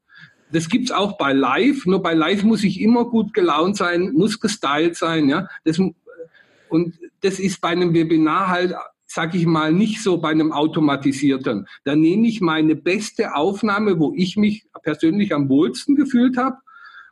Das 0.52 0.70
gibt's 0.70 0.92
auch 0.92 1.18
bei 1.18 1.34
Live. 1.34 1.86
Nur 1.86 2.04
bei 2.04 2.14
Live 2.14 2.44
muss 2.44 2.64
ich 2.64 2.82
immer 2.82 3.06
gut 3.06 3.34
gelaunt 3.34 3.78
sein, 3.78 4.12
muss 4.14 4.40
gestylt 4.40 4.96
sein. 4.96 5.30
Ja, 5.30 5.48
das, 5.64 5.80
und 5.80 7.00
das 7.22 7.40
ist 7.40 7.62
bei 7.62 7.70
einem 7.70 7.94
Webinar 7.94 8.50
halt 8.50 8.76
sag 9.08 9.34
ich 9.34 9.46
mal, 9.46 9.72
nicht 9.72 10.04
so 10.04 10.18
bei 10.18 10.32
einem 10.32 10.52
automatisierten. 10.52 11.68
Da 11.86 11.96
nehme 11.96 12.28
ich 12.28 12.42
meine 12.42 12.76
beste 12.76 13.34
Aufnahme, 13.36 13.98
wo 13.98 14.12
ich 14.14 14.36
mich 14.36 14.66
persönlich 14.84 15.34
am 15.34 15.48
wohlsten 15.48 15.96
gefühlt 15.96 16.36
habe 16.36 16.58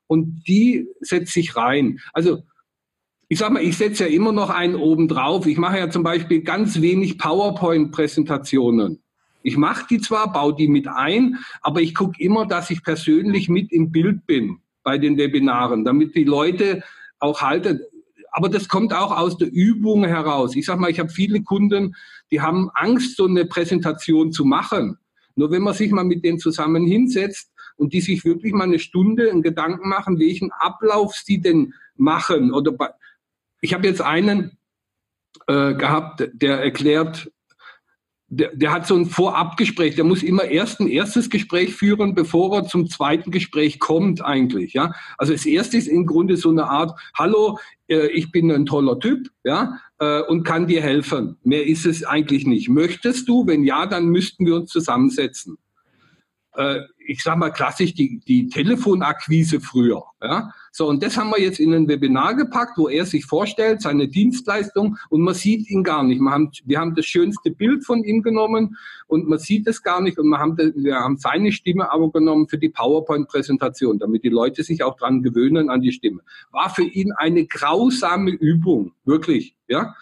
und 0.07 0.43
die 0.47 0.87
setze 1.01 1.39
ich 1.39 1.55
rein. 1.55 1.99
Also 2.13 2.43
ich 3.29 3.39
sag 3.39 3.51
mal, 3.51 3.63
ich 3.63 3.77
setze 3.77 4.03
ja 4.03 4.09
immer 4.09 4.31
noch 4.31 4.49
einen 4.49 4.75
oben 4.75 5.07
drauf. 5.07 5.47
Ich 5.47 5.57
mache 5.57 5.79
ja 5.79 5.89
zum 5.89 6.03
Beispiel 6.03 6.41
ganz 6.41 6.81
wenig 6.81 7.17
PowerPoint-Präsentationen. 7.17 9.01
Ich 9.41 9.57
mache 9.57 9.85
die 9.89 9.99
zwar, 9.99 10.31
baue 10.31 10.55
die 10.55 10.67
mit 10.67 10.87
ein, 10.87 11.39
aber 11.61 11.81
ich 11.81 11.95
gucke 11.95 12.21
immer, 12.21 12.45
dass 12.45 12.69
ich 12.69 12.83
persönlich 12.83 13.49
mit 13.49 13.71
im 13.71 13.91
Bild 13.91 14.25
bin 14.25 14.59
bei 14.83 14.97
den 14.97 15.17
Webinaren, 15.17 15.83
damit 15.83 16.15
die 16.15 16.23
Leute 16.23 16.83
auch 17.19 17.41
halten. 17.41 17.81
Aber 18.31 18.49
das 18.49 18.67
kommt 18.67 18.93
auch 18.93 19.15
aus 19.15 19.37
der 19.37 19.51
Übung 19.51 20.05
heraus. 20.05 20.55
Ich 20.55 20.65
sag 20.65 20.79
mal, 20.79 20.89
ich 20.89 20.99
habe 20.99 21.09
viele 21.09 21.41
Kunden, 21.41 21.95
die 22.31 22.41
haben 22.41 22.69
Angst, 22.73 23.17
so 23.17 23.25
eine 23.25 23.45
Präsentation 23.45 24.31
zu 24.31 24.45
machen. 24.45 24.97
Nur 25.35 25.51
wenn 25.51 25.61
man 25.63 25.73
sich 25.73 25.91
mal 25.91 26.03
mit 26.03 26.23
denen 26.23 26.39
zusammen 26.39 26.85
hinsetzt 26.85 27.51
und 27.83 27.91
die 27.91 27.99
sich 27.99 28.23
wirklich 28.23 28.53
mal 28.53 28.63
eine 28.63 28.79
Stunde 28.79 29.29
einen 29.29 29.41
Gedanken 29.41 29.89
machen, 29.89 30.17
welchen 30.17 30.53
Ablauf 30.53 31.15
sie 31.15 31.41
denn 31.41 31.73
machen. 31.97 32.53
Oder 32.53 32.71
bei, 32.71 32.89
ich 33.59 33.73
habe 33.73 33.85
jetzt 33.85 34.01
einen 34.01 34.57
äh, 35.47 35.73
gehabt, 35.73 36.29
der 36.33 36.61
erklärt, 36.61 37.29
der, 38.29 38.55
der 38.55 38.71
hat 38.71 38.87
so 38.87 38.95
ein 38.95 39.05
Vorabgespräch, 39.05 39.95
der 39.95 40.05
muss 40.05 40.23
immer 40.23 40.45
erst 40.45 40.79
ein 40.79 40.87
erstes 40.87 41.29
Gespräch 41.29 41.75
führen, 41.75 42.15
bevor 42.15 42.55
er 42.55 42.67
zum 42.67 42.87
zweiten 42.87 43.31
Gespräch 43.31 43.79
kommt 43.79 44.23
eigentlich. 44.23 44.71
Ja? 44.71 44.93
Also 45.17 45.33
das 45.33 45.45
erste 45.45 45.75
ist 45.75 45.87
im 45.87 46.05
Grunde 46.05 46.37
so 46.37 46.51
eine 46.51 46.69
Art, 46.69 46.97
hallo, 47.13 47.59
äh, 47.89 48.07
ich 48.07 48.31
bin 48.31 48.49
ein 48.49 48.65
toller 48.65 48.97
Typ 48.97 49.27
ja, 49.43 49.77
äh, 49.99 50.21
und 50.21 50.45
kann 50.45 50.67
dir 50.67 50.81
helfen. 50.81 51.35
Mehr 51.43 51.67
ist 51.67 51.85
es 51.85 52.05
eigentlich 52.05 52.47
nicht. 52.47 52.69
Möchtest 52.69 53.27
du? 53.27 53.45
Wenn 53.45 53.65
ja, 53.65 53.87
dann 53.87 54.07
müssten 54.07 54.45
wir 54.45 54.55
uns 54.55 54.71
zusammensetzen. 54.71 55.57
Äh, 56.55 56.81
ich 57.05 57.23
sage 57.23 57.39
mal 57.39 57.51
klassisch 57.51 57.93
die, 57.93 58.19
die 58.19 58.47
Telefonakquise 58.47 59.59
früher. 59.59 60.03
Ja? 60.21 60.51
So, 60.71 60.87
und 60.87 61.03
das 61.03 61.17
haben 61.17 61.29
wir 61.29 61.41
jetzt 61.41 61.59
in 61.59 61.73
ein 61.73 61.87
Webinar 61.87 62.35
gepackt, 62.35 62.77
wo 62.77 62.89
er 62.89 63.05
sich 63.05 63.25
vorstellt, 63.25 63.81
seine 63.81 64.07
Dienstleistung, 64.07 64.97
und 65.09 65.21
man 65.21 65.33
sieht 65.33 65.69
ihn 65.69 65.83
gar 65.83 66.03
nicht. 66.03 66.19
Wir 66.19 66.31
haben, 66.31 66.51
wir 66.65 66.79
haben 66.79 66.95
das 66.95 67.05
schönste 67.05 67.51
Bild 67.51 67.85
von 67.85 68.03
ihm 68.03 68.23
genommen 68.23 68.77
und 69.07 69.27
man 69.27 69.39
sieht 69.39 69.67
es 69.67 69.83
gar 69.83 70.01
nicht 70.01 70.17
und 70.17 70.27
wir 70.29 70.39
haben, 70.39 70.57
wir 70.57 70.95
haben 70.95 71.17
seine 71.17 71.51
Stimme 71.51 71.91
aber 71.91 72.11
genommen 72.11 72.47
für 72.47 72.57
die 72.57 72.69
PowerPoint-Präsentation, 72.69 73.99
damit 73.99 74.23
die 74.23 74.29
Leute 74.29 74.63
sich 74.63 74.83
auch 74.83 74.95
dran 74.95 75.21
gewöhnen 75.21 75.69
an 75.69 75.81
die 75.81 75.91
Stimme. 75.91 76.21
War 76.51 76.69
für 76.69 76.83
ihn 76.83 77.11
eine 77.11 77.45
grausame 77.45 78.31
Übung, 78.31 78.93
wirklich. 79.05 79.55
Ja? 79.67 79.95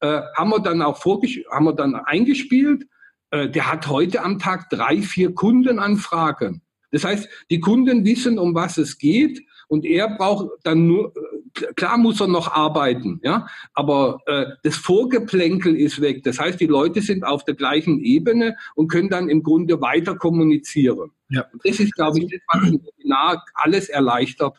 Äh, 0.00 0.22
haben 0.36 0.50
wir 0.50 0.60
dann 0.60 0.82
auch 0.82 0.96
vorgesch 0.96 1.40
haben 1.50 1.64
wir 1.64 1.74
dann 1.74 1.94
eingespielt 1.94 2.86
äh, 3.34 3.50
der 3.50 3.70
hat 3.70 3.88
heute 3.88 4.22
am 4.22 4.38
Tag 4.38 4.70
drei, 4.70 5.02
vier 5.02 5.34
Kundenanfragen. 5.34 6.62
Das 6.92 7.02
heißt, 7.02 7.28
die 7.50 7.58
Kunden 7.58 8.04
wissen, 8.04 8.38
um 8.38 8.54
was 8.54 8.78
es 8.78 8.96
geht 8.98 9.42
und 9.66 9.84
er 9.84 10.16
braucht 10.16 10.50
dann 10.62 10.86
nur, 10.86 11.12
äh, 11.16 11.72
klar 11.74 11.98
muss 11.98 12.20
er 12.20 12.28
noch 12.28 12.52
arbeiten, 12.52 13.18
ja, 13.24 13.48
aber 13.72 14.20
äh, 14.26 14.46
das 14.62 14.76
Vorgeplänkel 14.76 15.74
ist 15.74 16.00
weg. 16.00 16.22
Das 16.22 16.38
heißt, 16.38 16.60
die 16.60 16.68
Leute 16.68 17.02
sind 17.02 17.24
auf 17.24 17.44
der 17.44 17.56
gleichen 17.56 17.98
Ebene 17.98 18.56
und 18.76 18.86
können 18.86 19.08
dann 19.08 19.28
im 19.28 19.42
Grunde 19.42 19.80
weiter 19.80 20.14
kommunizieren. 20.14 21.10
Ja. 21.28 21.44
Das 21.64 21.80
ist, 21.80 21.92
glaube 21.94 22.20
ich, 22.20 22.30
das, 22.30 22.40
was 22.46 22.68
im 22.68 22.80
Webinar 22.84 23.44
alles 23.54 23.88
erleichtert. 23.88 24.54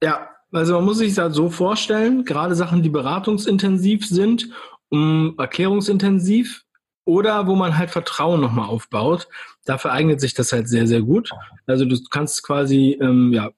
Ja, 0.00 0.28
also 0.52 0.74
man 0.74 0.84
muss 0.84 0.98
sich 0.98 1.14
das 1.14 1.34
so 1.34 1.50
vorstellen, 1.50 2.24
gerade 2.24 2.54
Sachen, 2.54 2.84
die 2.84 2.88
beratungsintensiv 2.88 4.06
sind, 4.06 4.48
um 4.90 5.34
erklärungsintensiv, 5.38 6.64
oder 7.04 7.46
wo 7.46 7.54
man 7.54 7.76
halt 7.76 7.90
Vertrauen 7.90 8.40
nochmal 8.40 8.68
aufbaut. 8.68 9.28
Dafür 9.64 9.92
eignet 9.92 10.20
sich 10.20 10.34
das 10.34 10.52
halt 10.52 10.68
sehr, 10.68 10.86
sehr 10.86 11.02
gut. 11.02 11.30
Also 11.66 11.84
du 11.84 11.96
kannst 12.10 12.42
quasi 12.42 12.98
ähm, 13.00 13.32
ja, 13.32 13.50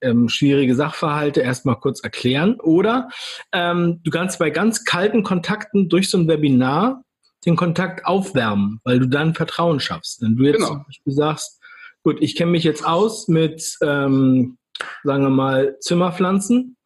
ähm, 0.00 0.28
schwierige 0.28 0.74
Sachverhalte 0.74 1.40
erstmal 1.40 1.76
kurz 1.76 2.00
erklären. 2.00 2.58
Oder 2.60 3.08
ähm, 3.52 4.00
du 4.02 4.10
kannst 4.10 4.38
bei 4.38 4.50
ganz 4.50 4.84
kalten 4.84 5.22
Kontakten 5.22 5.88
durch 5.88 6.10
so 6.10 6.18
ein 6.18 6.28
Webinar 6.28 7.02
den 7.46 7.56
Kontakt 7.56 8.04
aufwärmen, 8.04 8.80
weil 8.84 8.98
du 8.98 9.08
dann 9.08 9.34
Vertrauen 9.34 9.80
schaffst. 9.80 10.20
Wenn 10.22 10.36
du 10.36 10.44
jetzt 10.44 10.56
genau. 10.56 10.68
zum 10.68 10.84
Beispiel 10.84 11.12
sagst, 11.12 11.60
gut, 12.02 12.18
ich 12.20 12.36
kenne 12.36 12.52
mich 12.52 12.64
jetzt 12.64 12.86
aus 12.86 13.28
mit, 13.28 13.78
ähm, 13.82 14.58
sagen 15.04 15.22
wir 15.22 15.30
mal, 15.30 15.76
Zimmerpflanzen. 15.80 16.76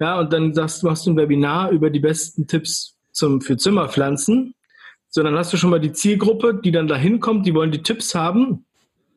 Ja, 0.00 0.18
und 0.18 0.32
dann 0.32 0.54
sagst 0.54 0.82
du, 0.82 0.86
machst 0.86 1.06
du 1.06 1.10
ein 1.10 1.16
Webinar 1.16 1.70
über 1.70 1.88
die 1.88 2.00
besten 2.00 2.46
Tipps 2.46 2.96
zum, 3.12 3.40
für 3.40 3.56
Zimmerpflanzen 3.56 4.54
so, 5.14 5.22
dann 5.22 5.36
hast 5.36 5.52
du 5.52 5.58
schon 5.58 5.68
mal 5.68 5.78
die 5.78 5.92
Zielgruppe, 5.92 6.58
die 6.64 6.72
dann 6.72 6.88
da 6.88 6.96
hinkommt, 6.96 7.44
die 7.44 7.54
wollen 7.54 7.70
die 7.70 7.82
Tipps 7.82 8.14
haben. 8.14 8.64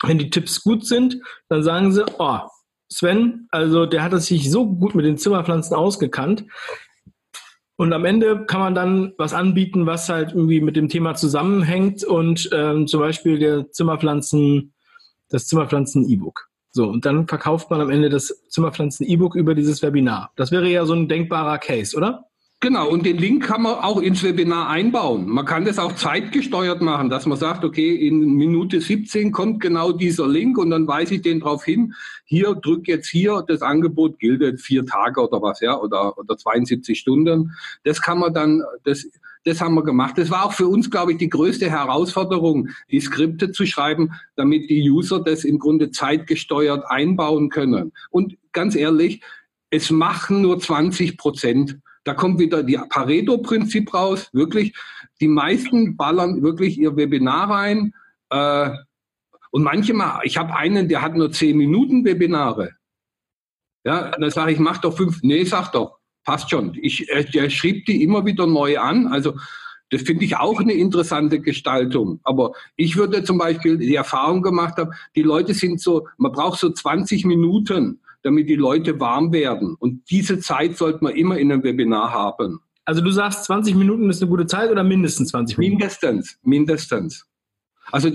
Wenn 0.03 0.17
die 0.17 0.29
Tipps 0.29 0.61
gut 0.61 0.85
sind, 0.85 1.21
dann 1.47 1.63
sagen 1.63 1.93
sie, 1.93 2.05
oh, 2.19 2.39
Sven, 2.91 3.47
also 3.49 3.85
der 3.85 4.03
hat 4.03 4.21
sich 4.21 4.51
so 4.51 4.67
gut 4.67 4.93
mit 4.93 5.05
den 5.05 5.17
Zimmerpflanzen 5.17 5.73
ausgekannt. 5.73 6.43
Und 7.77 7.93
am 7.93 8.03
Ende 8.03 8.45
kann 8.45 8.59
man 8.59 8.75
dann 8.75 9.13
was 9.17 9.33
anbieten, 9.33 9.85
was 9.85 10.09
halt 10.09 10.31
irgendwie 10.31 10.59
mit 10.59 10.75
dem 10.75 10.89
Thema 10.89 11.15
zusammenhängt 11.15 12.03
und 12.03 12.49
ähm, 12.51 12.87
zum 12.87 12.99
Beispiel 12.99 13.39
der 13.39 13.71
Zimmerpflanzen, 13.71 14.73
das 15.29 15.47
Zimmerpflanzen-E-Book. 15.47 16.49
So, 16.71 16.89
und 16.89 17.05
dann 17.05 17.25
verkauft 17.25 17.69
man 17.69 17.79
am 17.79 17.89
Ende 17.89 18.09
das 18.09 18.43
Zimmerpflanzen-E-Book 18.49 19.35
über 19.35 19.55
dieses 19.55 19.81
Webinar. 19.81 20.33
Das 20.35 20.51
wäre 20.51 20.67
ja 20.69 20.85
so 20.85 20.93
ein 20.93 21.07
denkbarer 21.07 21.57
Case, 21.57 21.95
oder? 21.95 22.25
Genau, 22.61 22.89
und 22.89 23.05
den 23.05 23.17
Link 23.17 23.43
kann 23.43 23.61
man 23.61 23.75
auch 23.75 24.01
ins 24.01 24.23
Webinar 24.23 24.69
einbauen. 24.69 25.27
Man 25.27 25.45
kann 25.45 25.65
das 25.65 25.77
auch 25.77 25.93
zeitgesteuert 25.93 26.81
machen, 26.81 27.09
dass 27.09 27.25
man 27.25 27.37
sagt, 27.37 27.63
okay, 27.63 27.93
in 27.93 28.33
Minute 28.35 28.81
17 28.81 29.31
kommt 29.31 29.59
genau 29.59 29.91
dieser 29.91 30.27
Link 30.27 30.57
und 30.57 30.71
dann 30.71 30.87
weise 30.87 31.15
ich 31.15 31.21
den 31.21 31.41
darauf 31.41 31.65
hin, 31.65 31.93
hier 32.23 32.55
drück 32.55 32.87
jetzt 32.87 33.07
hier, 33.07 33.43
das 33.47 33.61
Angebot 33.61 34.17
gilt 34.19 34.59
vier 34.61 34.85
Tage 34.85 35.21
oder 35.21 35.41
was, 35.41 35.59
ja, 35.59 35.79
oder, 35.79 36.17
oder 36.17 36.37
72 36.37 36.97
Stunden. 36.97 37.51
Das 37.83 38.01
kann 38.01 38.19
man 38.19 38.33
dann, 38.33 38.63
das, 38.83 39.05
das 39.43 39.61
haben 39.61 39.75
wir 39.75 39.83
gemacht. 39.83 40.17
Das 40.17 40.31
war 40.31 40.45
auch 40.45 40.53
für 40.53 40.67
uns, 40.67 40.89
glaube 40.89 41.11
ich, 41.11 41.17
die 41.19 41.29
größte 41.29 41.69
Herausforderung, 41.69 42.69
die 42.89 42.99
Skripte 42.99 43.51
zu 43.51 43.67
schreiben, 43.67 44.11
damit 44.37 44.69
die 44.69 44.89
User 44.89 45.19
das 45.19 45.43
im 45.43 45.59
Grunde 45.59 45.91
zeitgesteuert 45.91 46.83
einbauen 46.87 47.49
können. 47.49 47.91
Und 48.09 48.37
ganz 48.53 48.75
ehrlich, 48.75 49.21
es 49.69 49.91
machen 49.91 50.41
nur 50.41 50.59
20 50.59 51.17
Prozent 51.17 51.77
da 52.05 52.13
kommt 52.13 52.39
wieder 52.39 52.63
die 52.63 52.77
Pareto-Prinzip 52.77 53.93
raus. 53.93 54.29
Wirklich, 54.31 54.73
die 55.19 55.27
meisten 55.27 55.97
ballern 55.97 56.41
wirklich 56.43 56.77
ihr 56.77 56.95
Webinar 56.95 57.49
rein. 57.49 57.93
Äh, 58.29 58.69
und 59.51 59.63
manchmal, 59.63 60.21
ich 60.23 60.37
habe 60.37 60.55
einen, 60.55 60.87
der 60.87 61.01
hat 61.01 61.15
nur 61.15 61.31
zehn 61.31 61.57
Minuten 61.57 62.05
Webinare. 62.05 62.71
Ja, 63.83 64.11
dann 64.11 64.29
sage 64.29 64.51
ich, 64.51 64.59
mach 64.59 64.77
doch 64.77 64.95
fünf. 64.95 65.19
Nee, 65.23 65.43
sag 65.45 65.71
doch, 65.71 65.97
passt 66.23 66.49
schon. 66.49 66.77
Ich, 66.79 67.09
äh, 67.09 67.23
der 67.23 67.49
schrieb 67.49 67.85
die 67.85 68.03
immer 68.03 68.25
wieder 68.25 68.45
neu 68.45 68.77
an. 68.79 69.07
Also 69.07 69.35
das 69.89 70.03
finde 70.03 70.25
ich 70.25 70.37
auch 70.37 70.59
eine 70.59 70.73
interessante 70.73 71.39
Gestaltung. 71.39 72.19
Aber 72.23 72.53
ich 72.75 72.97
würde 72.97 73.23
zum 73.23 73.37
Beispiel 73.39 73.77
die 73.77 73.95
Erfahrung 73.95 74.41
gemacht 74.43 74.77
haben, 74.77 74.91
die 75.15 75.23
Leute 75.23 75.53
sind 75.53 75.81
so, 75.81 76.07
man 76.17 76.31
braucht 76.31 76.59
so 76.59 76.69
20 76.69 77.25
Minuten 77.25 77.99
damit 78.25 78.49
die 78.49 78.55
Leute 78.55 78.99
warm 78.99 79.31
werden. 79.31 79.75
Und 79.77 80.09
diese 80.09 80.39
Zeit 80.39 80.77
sollte 80.77 81.03
man 81.03 81.15
immer 81.15 81.37
in 81.37 81.51
einem 81.51 81.63
Webinar 81.63 82.11
haben. 82.11 82.59
Also 82.83 83.01
du 83.01 83.11
sagst, 83.11 83.45
20 83.45 83.75
Minuten 83.75 84.09
ist 84.09 84.21
eine 84.21 84.31
gute 84.31 84.47
Zeit 84.47 84.71
oder 84.71 84.83
mindestens 84.83 85.29
20 85.29 85.59
Minuten? 85.59 85.77
Mindestens, 85.77 86.39
mindestens. 86.41 87.27
Also, 87.91 88.09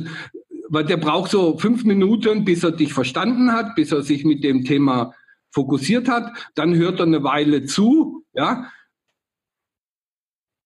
weil 0.68 0.84
der 0.84 0.96
braucht 0.96 1.30
so 1.30 1.56
fünf 1.58 1.84
Minuten, 1.84 2.44
bis 2.44 2.64
er 2.64 2.72
dich 2.72 2.92
verstanden 2.92 3.52
hat, 3.52 3.76
bis 3.76 3.92
er 3.92 4.02
sich 4.02 4.24
mit 4.24 4.42
dem 4.42 4.64
Thema 4.64 5.14
fokussiert 5.52 6.08
hat. 6.08 6.32
Dann 6.56 6.74
hört 6.74 6.98
er 6.98 7.06
eine 7.06 7.22
Weile 7.22 7.64
zu, 7.64 8.24
ja. 8.32 8.68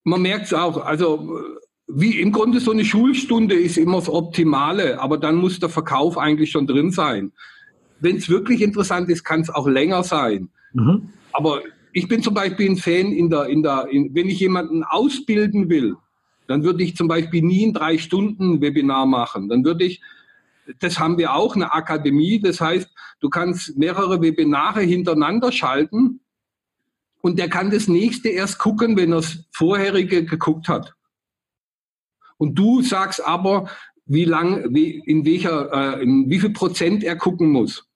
Man 0.04 0.22
merkt 0.22 0.46
es 0.46 0.54
auch, 0.54 0.78
also 0.84 1.38
wie 1.86 2.18
im 2.18 2.32
Grunde 2.32 2.60
so 2.60 2.70
eine 2.70 2.84
Schulstunde 2.84 3.54
ist 3.54 3.76
immer 3.76 3.98
das 3.98 4.08
Optimale, 4.08 5.00
aber 5.00 5.18
dann 5.18 5.36
muss 5.36 5.60
der 5.60 5.68
Verkauf 5.68 6.16
eigentlich 6.16 6.50
schon 6.50 6.66
drin 6.66 6.90
sein 6.90 7.32
wenn 8.04 8.16
es 8.16 8.28
wirklich 8.28 8.62
interessant 8.62 9.08
ist, 9.08 9.24
kann 9.24 9.40
es 9.40 9.50
auch 9.50 9.66
länger 9.66 10.04
sein. 10.04 10.50
Mhm. 10.74 11.08
Aber 11.32 11.62
ich 11.92 12.06
bin 12.06 12.22
zum 12.22 12.34
Beispiel 12.34 12.70
ein 12.70 12.76
Fan 12.76 13.12
in 13.12 13.30
der, 13.30 13.46
in 13.46 13.62
der, 13.62 13.88
in, 13.90 14.14
wenn 14.14 14.28
ich 14.28 14.38
jemanden 14.38 14.84
ausbilden 14.84 15.70
will, 15.70 15.96
dann 16.46 16.62
würde 16.62 16.82
ich 16.82 16.96
zum 16.96 17.08
Beispiel 17.08 17.42
nie 17.42 17.66
ein 17.66 17.72
drei 17.72 17.98
Stunden 17.98 18.60
Webinar 18.60 19.06
machen. 19.06 19.48
Dann 19.48 19.64
würde 19.64 19.84
ich, 19.84 20.02
das 20.80 20.98
haben 20.98 21.18
wir 21.18 21.34
auch, 21.34 21.56
eine 21.56 21.72
Akademie. 21.72 22.40
Das 22.40 22.60
heißt, 22.60 22.88
du 23.20 23.30
kannst 23.30 23.78
mehrere 23.78 24.20
Webinare 24.20 24.82
hintereinander 24.82 25.50
schalten 25.50 26.20
und 27.22 27.38
der 27.38 27.48
kann 27.48 27.70
das 27.70 27.88
nächste 27.88 28.28
erst 28.28 28.58
gucken, 28.58 28.96
wenn 28.96 29.12
er 29.12 29.16
das 29.16 29.44
vorherige 29.52 30.24
geguckt 30.24 30.68
hat. 30.68 30.94
Und 32.36 32.58
du 32.58 32.82
sagst 32.82 33.26
aber, 33.26 33.70
wie 34.06 34.24
lang, 34.24 34.74
wie, 34.74 34.98
in 35.06 35.24
welcher, 35.24 35.72
äh, 35.72 36.02
in 36.02 36.28
wie 36.28 36.40
viel 36.40 36.50
Prozent 36.50 37.04
er 37.04 37.16
gucken 37.16 37.50
muss. 37.50 37.88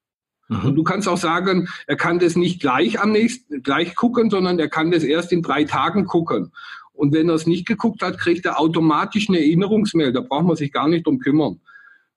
Mhm. 0.49 0.65
Und 0.65 0.75
du 0.77 0.83
kannst 0.83 1.09
auch 1.09 1.17
sagen, 1.17 1.69
er 1.87 1.97
kann 1.97 2.19
das 2.19 2.37
nicht 2.37 2.61
gleich 2.61 3.01
am 3.01 3.13
nächsten, 3.13 3.63
gleich 3.63 3.95
gucken, 3.95 4.31
sondern 4.31 4.59
er 4.59 4.69
kann 4.69 4.91
das 4.91 5.05
erst 5.05 5.33
in 5.33 5.43
drei 5.43 5.65
Tagen 5.65 6.07
gucken. 6.07 6.53
Und 6.93 7.15
wenn 7.15 7.29
er 7.29 7.37
es 7.37 7.47
nicht 7.47 7.67
geguckt 7.67 8.03
hat, 8.03 8.19
kriegt 8.19 8.45
er 8.45 8.59
automatisch 8.59 9.29
eine 9.29 9.39
Erinnerungsmail. 9.39 10.13
Da 10.13 10.21
braucht 10.21 10.47
man 10.47 10.57
sich 10.57 10.73
gar 10.73 10.89
nicht 10.89 11.07
drum 11.07 11.21
kümmern. 11.21 11.61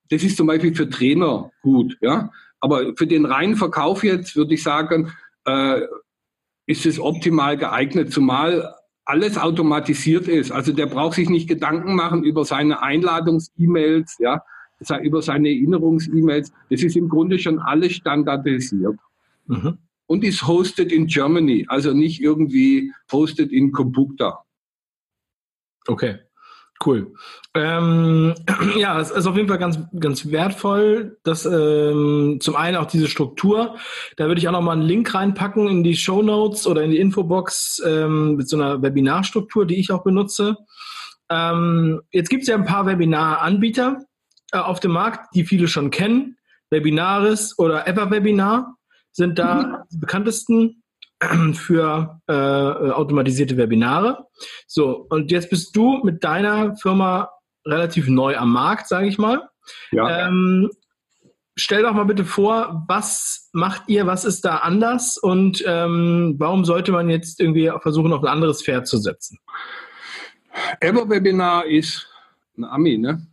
Das 0.09 0.23
ist 0.23 0.37
zum 0.37 0.47
Beispiel 0.47 0.73
für 0.73 0.89
Trainer 0.89 1.51
gut, 1.61 1.97
ja. 2.01 2.31
Aber 2.59 2.95
für 2.95 3.07
den 3.07 3.25
reinen 3.25 3.55
Verkauf 3.55 4.03
jetzt 4.03 4.35
würde 4.35 4.53
ich 4.53 4.63
sagen, 4.63 5.13
äh, 5.45 5.81
ist 6.65 6.85
es 6.85 6.99
optimal 6.99 7.57
geeignet, 7.57 8.11
zumal 8.11 8.73
alles 9.05 9.37
automatisiert 9.37 10.27
ist. 10.27 10.51
Also 10.51 10.73
der 10.73 10.85
braucht 10.85 11.15
sich 11.15 11.29
nicht 11.29 11.47
Gedanken 11.47 11.95
machen 11.95 12.23
über 12.23 12.45
seine 12.45 12.81
Einladungs-E-Mails, 12.81 14.17
ja, 14.19 14.43
über 15.01 15.21
seine 15.21 15.49
Erinnerungs-E-Mails. 15.49 16.51
Das 16.69 16.83
ist 16.83 16.95
im 16.95 17.09
Grunde 17.09 17.39
schon 17.39 17.59
alles 17.59 17.93
standardisiert. 17.93 18.97
Mhm. 19.47 19.77
Und 20.07 20.23
ist 20.23 20.45
hosted 20.45 20.91
in 20.91 21.07
Germany, 21.07 21.65
also 21.69 21.93
nicht 21.93 22.21
irgendwie 22.21 22.91
hosted 23.11 23.51
in 23.51 23.71
Compukta. 23.71 24.43
Okay. 25.87 26.19
Cool. 26.83 27.13
Ähm, 27.53 28.33
ja, 28.77 28.99
es 28.99 29.11
ist 29.11 29.25
auf 29.25 29.35
jeden 29.35 29.47
Fall 29.47 29.59
ganz, 29.59 29.79
ganz 29.99 30.31
wertvoll, 30.31 31.17
dass 31.23 31.45
ähm, 31.45 32.39
zum 32.41 32.55
einen 32.55 32.77
auch 32.77 32.87
diese 32.87 33.07
Struktur, 33.07 33.75
da 34.17 34.27
würde 34.27 34.39
ich 34.39 34.47
auch 34.47 34.53
nochmal 34.53 34.77
einen 34.77 34.87
Link 34.87 35.13
reinpacken 35.13 35.67
in 35.67 35.83
die 35.83 35.95
Show 35.95 36.21
Notes 36.21 36.65
oder 36.65 36.83
in 36.83 36.91
die 36.91 36.99
Infobox 36.99 37.81
ähm, 37.85 38.35
mit 38.35 38.49
so 38.49 38.57
einer 38.57 38.81
Webinarstruktur, 38.81 39.65
die 39.65 39.79
ich 39.79 39.91
auch 39.91 40.03
benutze. 40.03 40.57
Ähm, 41.29 42.01
jetzt 42.11 42.29
gibt 42.29 42.43
es 42.43 42.47
ja 42.47 42.55
ein 42.55 42.65
paar 42.65 42.85
Webinar-Anbieter 42.85 44.03
auf 44.59 44.79
dem 44.79 44.91
Markt, 44.91 45.33
die 45.35 45.45
viele 45.45 45.67
schon 45.67 45.91
kennen. 45.91 46.37
Webinaris 46.69 47.57
oder 47.57 47.87
Everwebinar 47.87 48.75
sind 49.11 49.39
da 49.39 49.55
mhm. 49.55 49.75
die 49.91 49.97
bekanntesten 49.97 50.83
für 51.53 52.19
äh, 52.27 52.33
automatisierte 52.33 53.57
Webinare. 53.57 54.25
So, 54.67 55.05
und 55.09 55.31
jetzt 55.31 55.49
bist 55.49 55.75
du 55.75 56.01
mit 56.03 56.23
deiner 56.23 56.75
Firma 56.75 57.29
relativ 57.65 58.07
neu 58.07 58.37
am 58.37 58.51
Markt, 58.51 58.87
sage 58.87 59.07
ich 59.07 59.17
mal. 59.17 59.49
Ja. 59.91 60.27
Ähm, 60.27 60.69
stell 61.55 61.83
doch 61.83 61.93
mal 61.93 62.05
bitte 62.05 62.25
vor, 62.25 62.83
was 62.87 63.49
macht 63.53 63.83
ihr, 63.87 64.07
was 64.07 64.25
ist 64.25 64.45
da 64.45 64.57
anders 64.57 65.17
und 65.17 65.63
ähm, 65.67 66.35
warum 66.37 66.65
sollte 66.65 66.91
man 66.91 67.09
jetzt 67.09 67.39
irgendwie 67.39 67.71
versuchen, 67.81 68.13
auf 68.13 68.23
ein 68.23 68.29
anderes 68.29 68.63
Pferd 68.63 68.87
zu 68.87 68.97
setzen? 68.97 69.37
Ever-Webinar 70.79 71.65
ist 71.65 72.07
ein 72.57 72.65
Ami, 72.65 72.97
ne? 72.97 73.27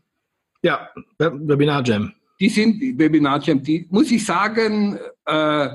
Ja, 0.63 0.89
Webinar 1.19 1.85
Jam. 1.85 2.13
Die 2.41 2.49
sind 2.49 2.81
Webinar 2.99 3.41
Jam, 3.41 3.63
die 3.63 3.87
muss 3.91 4.11
ich 4.11 4.25
sagen, 4.25 4.99
äh, 5.25 5.69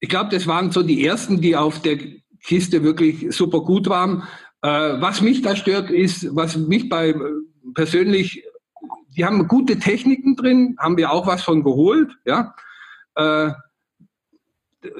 ich 0.00 0.08
glaube, 0.08 0.30
das 0.30 0.46
waren 0.46 0.70
so 0.70 0.82
die 0.82 1.04
ersten, 1.04 1.40
die 1.40 1.56
auf 1.56 1.80
der 1.82 1.98
Kiste 2.42 2.82
wirklich 2.82 3.26
super 3.34 3.60
gut 3.60 3.88
waren. 3.88 4.22
Äh, 4.62 4.68
was 4.68 5.20
mich 5.20 5.42
da 5.42 5.56
stört, 5.56 5.90
ist, 5.90 6.34
was 6.34 6.56
mich 6.56 6.88
bei 6.88 7.14
persönlich, 7.74 8.42
die 9.16 9.24
haben 9.24 9.48
gute 9.48 9.78
Techniken 9.78 10.36
drin, 10.36 10.76
haben 10.78 10.96
wir 10.96 11.10
auch 11.10 11.26
was 11.26 11.42
von 11.42 11.62
geholt, 11.62 12.12
ja. 12.24 12.54
Äh, 13.14 13.52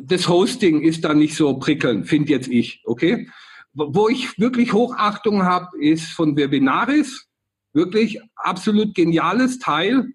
das 0.03 0.29
Hosting 0.29 0.83
ist 0.83 1.05
da 1.05 1.15
nicht 1.15 1.35
so 1.35 1.59
prickelnd, 1.59 2.07
finde 2.07 2.31
jetzt 2.31 2.49
ich, 2.49 2.83
okay. 2.85 3.31
Wo 3.73 4.09
ich 4.09 4.39
wirklich 4.39 4.73
Hochachtung 4.73 5.45
habe, 5.45 5.79
ist 5.81 6.11
von 6.13 6.37
Webinaris. 6.37 7.30
Wirklich 7.73 8.21
absolut 8.37 8.95
geniales 8.95 9.59
Teil. 9.59 10.13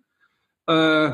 Äh, 0.68 1.12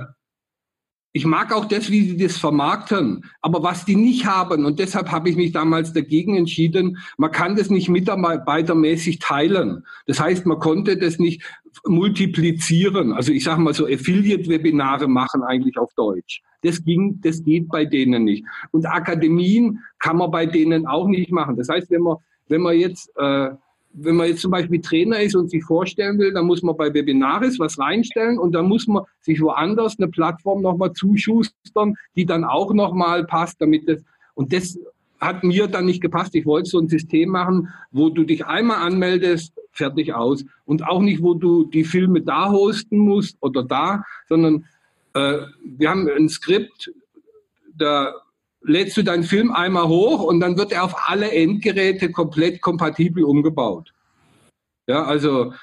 ich 1.13 1.25
mag 1.25 1.53
auch 1.53 1.65
das, 1.65 1.91
wie 1.91 2.09
sie 2.09 2.17
das 2.17 2.37
vermarkten. 2.37 3.25
Aber 3.41 3.63
was 3.63 3.83
die 3.83 3.97
nicht 3.97 4.25
haben, 4.25 4.65
und 4.65 4.79
deshalb 4.79 5.11
habe 5.11 5.29
ich 5.29 5.35
mich 5.35 5.51
damals 5.51 5.91
dagegen 5.91 6.37
entschieden, 6.37 6.97
man 7.17 7.31
kann 7.31 7.55
das 7.55 7.69
nicht 7.69 7.89
mitarbeitermäßig 7.89 9.19
teilen. 9.19 9.85
Das 10.05 10.21
heißt, 10.21 10.45
man 10.45 10.59
konnte 10.59 10.97
das 10.97 11.19
nicht 11.19 11.43
multiplizieren. 11.85 13.11
Also 13.11 13.33
ich 13.33 13.43
sage 13.43 13.61
mal 13.61 13.73
so, 13.73 13.85
Affiliate-Webinare 13.87 15.07
machen 15.07 15.43
eigentlich 15.43 15.77
auf 15.77 15.93
Deutsch. 15.95 16.41
Das 16.63 16.83
ging, 16.83 17.19
das 17.21 17.43
geht 17.43 17.67
bei 17.67 17.85
denen 17.85 18.23
nicht. 18.23 18.45
Und 18.71 18.85
Akademien 18.85 19.79
kann 19.99 20.17
man 20.17 20.31
bei 20.31 20.45
denen 20.45 20.87
auch 20.87 21.07
nicht 21.07 21.31
machen. 21.31 21.57
Das 21.57 21.67
heißt, 21.67 21.91
wenn 21.91 22.03
man, 22.03 22.17
wenn 22.47 22.61
man 22.61 22.77
jetzt 22.77 23.11
äh, 23.17 23.49
wenn 23.93 24.15
man 24.15 24.27
jetzt 24.27 24.41
zum 24.41 24.51
Beispiel 24.51 24.81
Trainer 24.81 25.19
ist 25.19 25.35
und 25.35 25.49
sich 25.49 25.63
vorstellen 25.63 26.17
will, 26.17 26.33
dann 26.33 26.45
muss 26.45 26.61
man 26.61 26.77
bei 26.77 26.93
Webinaris 26.93 27.59
was 27.59 27.77
reinstellen 27.77 28.39
und 28.39 28.53
dann 28.53 28.67
muss 28.67 28.87
man 28.87 29.03
sich 29.21 29.41
woanders 29.41 29.97
eine 29.99 30.07
Plattform 30.07 30.61
nochmal 30.61 30.93
zuschustern, 30.93 31.95
die 32.15 32.25
dann 32.25 32.43
auch 32.43 32.73
nochmal 32.73 33.25
passt, 33.25 33.61
damit 33.61 33.87
das, 33.87 34.01
und 34.33 34.53
das 34.53 34.79
hat 35.19 35.43
mir 35.43 35.67
dann 35.67 35.85
nicht 35.85 36.01
gepasst. 36.01 36.33
Ich 36.35 36.45
wollte 36.45 36.69
so 36.69 36.79
ein 36.79 36.87
System 36.87 37.29
machen, 37.29 37.69
wo 37.91 38.09
du 38.09 38.23
dich 38.23 38.45
einmal 38.45 38.77
anmeldest, 38.77 39.53
fertig 39.71 40.13
aus. 40.13 40.43
Und 40.65 40.87
auch 40.87 41.01
nicht, 41.01 41.21
wo 41.21 41.35
du 41.35 41.65
die 41.65 41.83
Filme 41.83 42.21
da 42.21 42.51
hosten 42.51 42.97
musst 42.97 43.37
oder 43.39 43.63
da, 43.63 44.03
sondern 44.27 44.65
äh, 45.13 45.37
wir 45.63 45.89
haben 45.89 46.09
ein 46.09 46.27
Skript, 46.27 46.91
da 47.75 48.13
lädst 48.63 48.97
du 48.97 49.03
deinen 49.03 49.23
Film 49.23 49.51
einmal 49.51 49.87
hoch 49.87 50.21
und 50.23 50.39
dann 50.39 50.57
wird 50.57 50.71
er 50.71 50.83
auf 50.83 50.95
alle 51.07 51.31
Endgeräte 51.31 52.11
komplett 52.11 52.61
kompatibel 52.61 53.23
umgebaut. 53.23 53.93
Ja, 54.87 55.03
also 55.03 55.53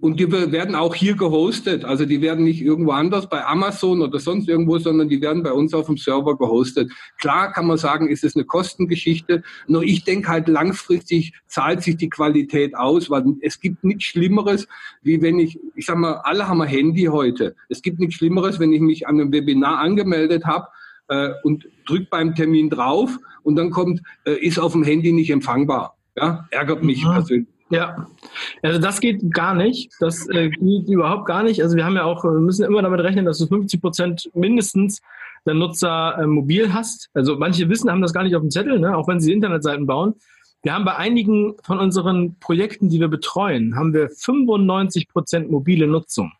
und 0.00 0.18
die 0.18 0.30
werden 0.32 0.74
auch 0.74 0.94
hier 0.94 1.14
gehostet. 1.14 1.84
Also 1.84 2.06
die 2.06 2.22
werden 2.22 2.44
nicht 2.44 2.62
irgendwo 2.62 2.92
anders 2.92 3.28
bei 3.28 3.44
Amazon 3.44 4.00
oder 4.00 4.18
sonst 4.18 4.48
irgendwo, 4.48 4.78
sondern 4.78 5.08
die 5.08 5.20
werden 5.20 5.42
bei 5.42 5.52
uns 5.52 5.74
auf 5.74 5.86
dem 5.86 5.98
Server 5.98 6.38
gehostet. 6.38 6.90
Klar 7.20 7.52
kann 7.52 7.66
man 7.66 7.76
sagen, 7.76 8.08
ist 8.08 8.24
es 8.24 8.34
eine 8.34 8.44
Kostengeschichte. 8.44 9.42
Nur 9.66 9.82
ich 9.82 10.04
denke 10.04 10.28
halt 10.28 10.48
langfristig 10.48 11.34
zahlt 11.46 11.82
sich 11.82 11.96
die 11.96 12.08
Qualität 12.08 12.74
aus, 12.74 13.10
weil 13.10 13.24
es 13.42 13.60
gibt 13.60 13.84
nichts 13.84 14.04
Schlimmeres, 14.04 14.66
wie 15.02 15.20
wenn 15.20 15.38
ich, 15.38 15.58
ich 15.74 15.86
sag 15.86 15.98
mal, 15.98 16.14
alle 16.24 16.48
haben 16.48 16.62
ein 16.62 16.68
Handy 16.68 17.04
heute. 17.04 17.54
Es 17.68 17.82
gibt 17.82 18.00
nichts 18.00 18.14
Schlimmeres, 18.14 18.58
wenn 18.58 18.72
ich 18.72 18.80
mich 18.80 19.06
an 19.06 19.20
einem 19.20 19.32
Webinar 19.32 19.78
angemeldet 19.78 20.46
habe 20.46 20.68
äh, 21.08 21.30
und 21.42 21.66
drücke 21.86 22.06
beim 22.10 22.34
Termin 22.34 22.70
drauf 22.70 23.18
und 23.42 23.56
dann 23.56 23.70
kommt, 23.70 24.02
äh, 24.24 24.34
ist 24.34 24.58
auf 24.58 24.72
dem 24.72 24.84
Handy 24.84 25.12
nicht 25.12 25.30
empfangbar. 25.30 25.96
Ja, 26.16 26.46
ärgert 26.50 26.82
mich 26.82 27.04
mhm. 27.04 27.12
persönlich. 27.12 27.48
Ja, 27.70 28.06
also 28.62 28.78
das 28.78 29.00
geht 29.00 29.32
gar 29.32 29.54
nicht. 29.54 29.90
Das 30.00 30.28
äh, 30.28 30.50
geht 30.50 30.88
überhaupt 30.88 31.26
gar 31.26 31.42
nicht. 31.42 31.62
Also 31.62 31.76
wir 31.76 31.84
haben 31.84 31.96
ja 31.96 32.04
auch, 32.04 32.22
wir 32.22 32.32
müssen 32.32 32.64
immer 32.64 32.82
damit 32.82 33.00
rechnen, 33.00 33.24
dass 33.24 33.38
du 33.38 33.46
50 33.46 33.80
Prozent 33.80 34.30
mindestens 34.34 35.00
der 35.46 35.54
Nutzer 35.54 36.18
äh, 36.18 36.26
mobil 36.26 36.72
hast. 36.72 37.10
Also 37.14 37.36
manche 37.36 37.68
wissen, 37.68 37.90
haben 37.90 38.02
das 38.02 38.12
gar 38.12 38.22
nicht 38.22 38.36
auf 38.36 38.42
dem 38.42 38.50
Zettel, 38.50 38.78
ne? 38.78 38.96
auch 38.96 39.08
wenn 39.08 39.20
sie 39.20 39.32
Internetseiten 39.32 39.86
bauen. 39.86 40.14
Wir 40.62 40.74
haben 40.74 40.84
bei 40.84 40.96
einigen 40.96 41.54
von 41.62 41.78
unseren 41.78 42.38
Projekten, 42.38 42.88
die 42.88 43.00
wir 43.00 43.08
betreuen, 43.08 43.76
haben 43.76 43.92
wir 43.92 44.08
95 44.08 45.08
Prozent 45.08 45.50
mobile 45.50 45.86
Nutzung. 45.86 46.32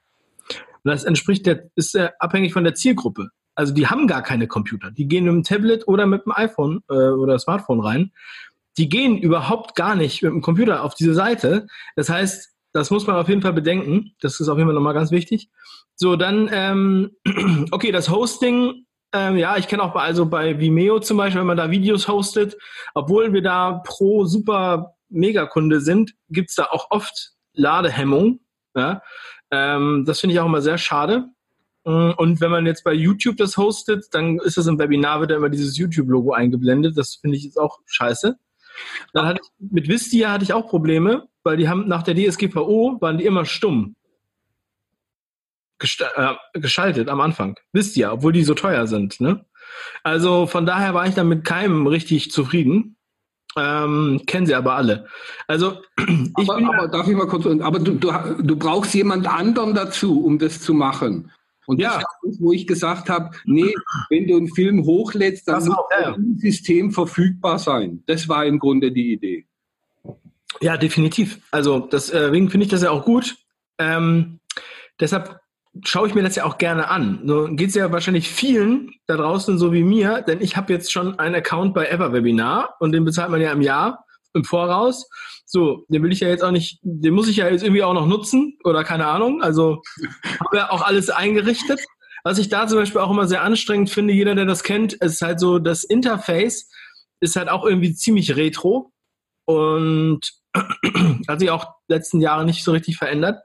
Und 0.48 0.90
das 0.90 1.04
entspricht 1.04 1.46
der, 1.46 1.64
ist 1.74 1.94
äh, 1.94 2.10
abhängig 2.18 2.52
von 2.52 2.64
der 2.64 2.74
Zielgruppe. 2.74 3.30
Also 3.54 3.72
die 3.72 3.86
haben 3.86 4.06
gar 4.06 4.22
keine 4.22 4.48
Computer. 4.48 4.90
Die 4.90 5.06
gehen 5.06 5.24
mit 5.24 5.32
dem 5.32 5.42
Tablet 5.44 5.86
oder 5.86 6.06
mit 6.06 6.24
dem 6.24 6.32
iPhone 6.32 6.82
äh, 6.90 6.94
oder 6.94 7.38
Smartphone 7.38 7.80
rein 7.80 8.12
die 8.76 8.88
gehen 8.88 9.18
überhaupt 9.18 9.74
gar 9.74 9.94
nicht 9.94 10.22
mit 10.22 10.32
dem 10.32 10.42
Computer 10.42 10.82
auf 10.82 10.94
diese 10.94 11.14
Seite. 11.14 11.66
Das 11.96 12.08
heißt, 12.08 12.52
das 12.72 12.90
muss 12.90 13.06
man 13.06 13.16
auf 13.16 13.28
jeden 13.28 13.42
Fall 13.42 13.52
bedenken. 13.52 14.14
Das 14.20 14.40
ist 14.40 14.48
auf 14.48 14.58
jeden 14.58 14.68
Fall 14.68 14.74
nochmal 14.74 14.94
ganz 14.94 15.10
wichtig. 15.10 15.48
So, 15.94 16.16
dann, 16.16 16.48
ähm, 16.52 17.12
okay, 17.70 17.92
das 17.92 18.10
Hosting, 18.10 18.86
ähm, 19.12 19.36
ja, 19.36 19.56
ich 19.56 19.68
kenne 19.68 19.82
auch 19.82 19.92
bei, 19.92 20.02
also 20.02 20.26
bei 20.26 20.58
Vimeo 20.58 20.98
zum 20.98 21.16
Beispiel, 21.16 21.40
wenn 21.40 21.46
man 21.46 21.56
da 21.56 21.70
Videos 21.70 22.08
hostet, 22.08 22.56
obwohl 22.94 23.32
wir 23.32 23.42
da 23.42 23.80
pro 23.84 24.24
super 24.24 24.96
Megakunde 25.08 25.80
sind, 25.80 26.14
gibt's 26.28 26.56
da 26.56 26.64
auch 26.64 26.90
oft 26.90 27.34
Ladehemmung. 27.52 28.40
Ja? 28.74 29.02
Ähm, 29.52 30.02
das 30.04 30.18
finde 30.18 30.34
ich 30.34 30.40
auch 30.40 30.46
immer 30.46 30.62
sehr 30.62 30.78
schade. 30.78 31.28
Mm, 31.84 32.10
und 32.16 32.40
wenn 32.40 32.50
man 32.50 32.66
jetzt 32.66 32.84
bei 32.84 32.92
YouTube 32.92 33.36
das 33.36 33.56
hostet, 33.56 34.06
dann 34.12 34.38
ist 34.38 34.56
das 34.56 34.66
im 34.66 34.78
Webinar 34.78 35.22
wieder 35.22 35.36
immer 35.36 35.50
dieses 35.50 35.76
YouTube-Logo 35.76 36.32
eingeblendet. 36.32 36.96
Das 36.96 37.16
finde 37.16 37.36
ich 37.36 37.44
jetzt 37.44 37.58
auch 37.58 37.80
scheiße. 37.86 38.36
Dann 39.12 39.26
hatte 39.26 39.40
ich, 39.42 39.70
mit 39.70 39.88
Vistia 39.88 40.32
hatte 40.32 40.44
ich 40.44 40.52
auch 40.52 40.68
Probleme, 40.68 41.28
weil 41.42 41.56
die 41.56 41.68
haben 41.68 41.86
nach 41.88 42.02
der 42.02 42.14
DSGVO 42.14 42.98
waren 43.00 43.18
die 43.18 43.24
immer 43.24 43.44
stumm 43.44 43.96
äh, 45.80 46.34
geschaltet 46.54 47.08
am 47.08 47.20
Anfang. 47.20 47.56
Vistia, 47.72 48.12
obwohl 48.12 48.32
die 48.32 48.44
so 48.44 48.54
teuer 48.54 48.86
sind. 48.86 49.20
Ne? 49.20 49.44
Also 50.02 50.46
von 50.46 50.66
daher 50.66 50.94
war 50.94 51.06
ich 51.06 51.14
dann 51.14 51.28
mit 51.28 51.44
keinem 51.44 51.86
richtig 51.86 52.30
zufrieden. 52.30 52.96
Ähm, 53.56 54.22
kennen 54.26 54.46
sie 54.46 54.54
aber 54.54 54.74
alle. 54.74 55.06
Also 55.46 55.82
ich 55.98 56.50
aber, 56.50 56.56
aber 56.56 56.88
darf 56.88 57.06
ich 57.06 57.14
mal 57.14 57.26
kurz, 57.26 57.46
aber 57.46 57.78
du, 57.78 57.94
du, 57.94 58.12
du 58.42 58.56
brauchst 58.56 58.94
jemand 58.94 59.26
anderen 59.26 59.74
dazu, 59.74 60.24
um 60.24 60.38
das 60.38 60.60
zu 60.60 60.74
machen. 60.74 61.30
Und 61.66 61.80
ja. 61.80 62.00
das 62.00 62.32
ist, 62.32 62.40
wo 62.40 62.52
ich 62.52 62.66
gesagt 62.66 63.08
habe, 63.08 63.30
nee, 63.44 63.74
wenn 64.10 64.26
du 64.26 64.36
einen 64.36 64.48
Film 64.48 64.84
hochlädst, 64.84 65.48
dann 65.48 65.64
muss 65.64 65.76
ja. 65.90 66.14
im 66.14 66.36
System 66.38 66.92
verfügbar 66.92 67.58
sein. 67.58 68.02
Das 68.06 68.28
war 68.28 68.44
im 68.44 68.58
Grunde 68.58 68.92
die 68.92 69.12
Idee. 69.12 69.46
Ja, 70.60 70.76
definitiv. 70.76 71.40
Also 71.50 71.80
deswegen 71.80 72.50
finde 72.50 72.64
ich 72.64 72.70
das 72.70 72.82
ja 72.82 72.90
auch 72.90 73.04
gut. 73.04 73.36
Ähm, 73.78 74.38
deshalb 75.00 75.40
schaue 75.82 76.06
ich 76.06 76.14
mir 76.14 76.22
das 76.22 76.36
ja 76.36 76.44
auch 76.44 76.58
gerne 76.58 76.88
an. 76.88 77.22
So 77.26 77.48
geht 77.50 77.70
es 77.70 77.74
ja 77.74 77.90
wahrscheinlich 77.90 78.28
vielen 78.28 78.92
da 79.06 79.16
draußen 79.16 79.58
so 79.58 79.72
wie 79.72 79.82
mir, 79.82 80.22
denn 80.22 80.40
ich 80.40 80.56
habe 80.56 80.72
jetzt 80.72 80.92
schon 80.92 81.18
einen 81.18 81.34
Account 81.34 81.74
bei 81.74 81.86
Everwebinar 81.86 82.76
und 82.78 82.92
den 82.92 83.04
bezahlt 83.04 83.30
man 83.30 83.40
ja 83.40 83.52
im 83.52 83.62
Jahr 83.62 84.04
im 84.34 84.44
Voraus. 84.44 85.08
So, 85.46 85.84
den 85.88 86.02
will 86.02 86.12
ich 86.12 86.20
ja 86.20 86.28
jetzt 86.28 86.44
auch 86.44 86.50
nicht, 86.50 86.80
den 86.82 87.14
muss 87.14 87.28
ich 87.28 87.36
ja 87.36 87.48
jetzt 87.48 87.62
irgendwie 87.62 87.82
auch 87.82 87.94
noch 87.94 88.06
nutzen 88.06 88.58
oder 88.64 88.84
keine 88.84 89.06
Ahnung. 89.06 89.42
Also 89.42 89.82
habe 90.40 90.56
ja 90.56 90.70
auch 90.70 90.82
alles 90.82 91.10
eingerichtet. 91.10 91.80
Was 92.24 92.38
ich 92.38 92.48
da 92.48 92.66
zum 92.66 92.78
Beispiel 92.78 93.00
auch 93.00 93.10
immer 93.10 93.26
sehr 93.26 93.42
anstrengend 93.42 93.90
finde, 93.90 94.14
jeder, 94.14 94.34
der 94.34 94.46
das 94.46 94.62
kennt, 94.62 94.94
ist 94.94 95.22
halt 95.22 95.38
so, 95.38 95.58
das 95.58 95.84
Interface 95.84 96.70
ist 97.20 97.36
halt 97.36 97.48
auch 97.48 97.64
irgendwie 97.64 97.94
ziemlich 97.94 98.36
retro 98.36 98.92
und 99.44 100.20
hat 101.28 101.40
sich 101.40 101.50
auch 101.50 101.74
letzten 101.88 102.20
Jahre 102.20 102.44
nicht 102.44 102.64
so 102.64 102.72
richtig 102.72 102.96
verändert. 102.96 103.42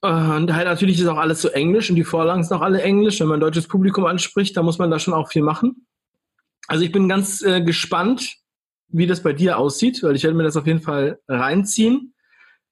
Und 0.00 0.54
halt 0.54 0.66
natürlich 0.66 1.00
ist 1.00 1.08
auch 1.08 1.18
alles 1.18 1.42
so 1.42 1.48
Englisch 1.48 1.90
und 1.90 1.96
die 1.96 2.04
Vorlagen 2.04 2.44
sind 2.44 2.56
auch 2.56 2.62
alle 2.62 2.82
Englisch. 2.82 3.18
Wenn 3.18 3.26
man 3.26 3.38
ein 3.38 3.40
deutsches 3.40 3.66
Publikum 3.66 4.06
anspricht, 4.06 4.56
da 4.56 4.62
muss 4.62 4.78
man 4.78 4.90
da 4.90 5.00
schon 5.00 5.14
auch 5.14 5.28
viel 5.28 5.42
machen. 5.42 5.86
Also 6.68 6.84
ich 6.84 6.92
bin 6.92 7.08
ganz 7.08 7.42
äh, 7.42 7.62
gespannt, 7.62 8.36
wie 8.88 9.06
das 9.06 9.22
bei 9.22 9.32
dir 9.32 9.58
aussieht, 9.58 10.02
weil 10.02 10.16
ich 10.16 10.24
werde 10.24 10.36
mir 10.36 10.44
das 10.44 10.56
auf 10.56 10.66
jeden 10.66 10.80
Fall 10.80 11.20
reinziehen. 11.28 12.14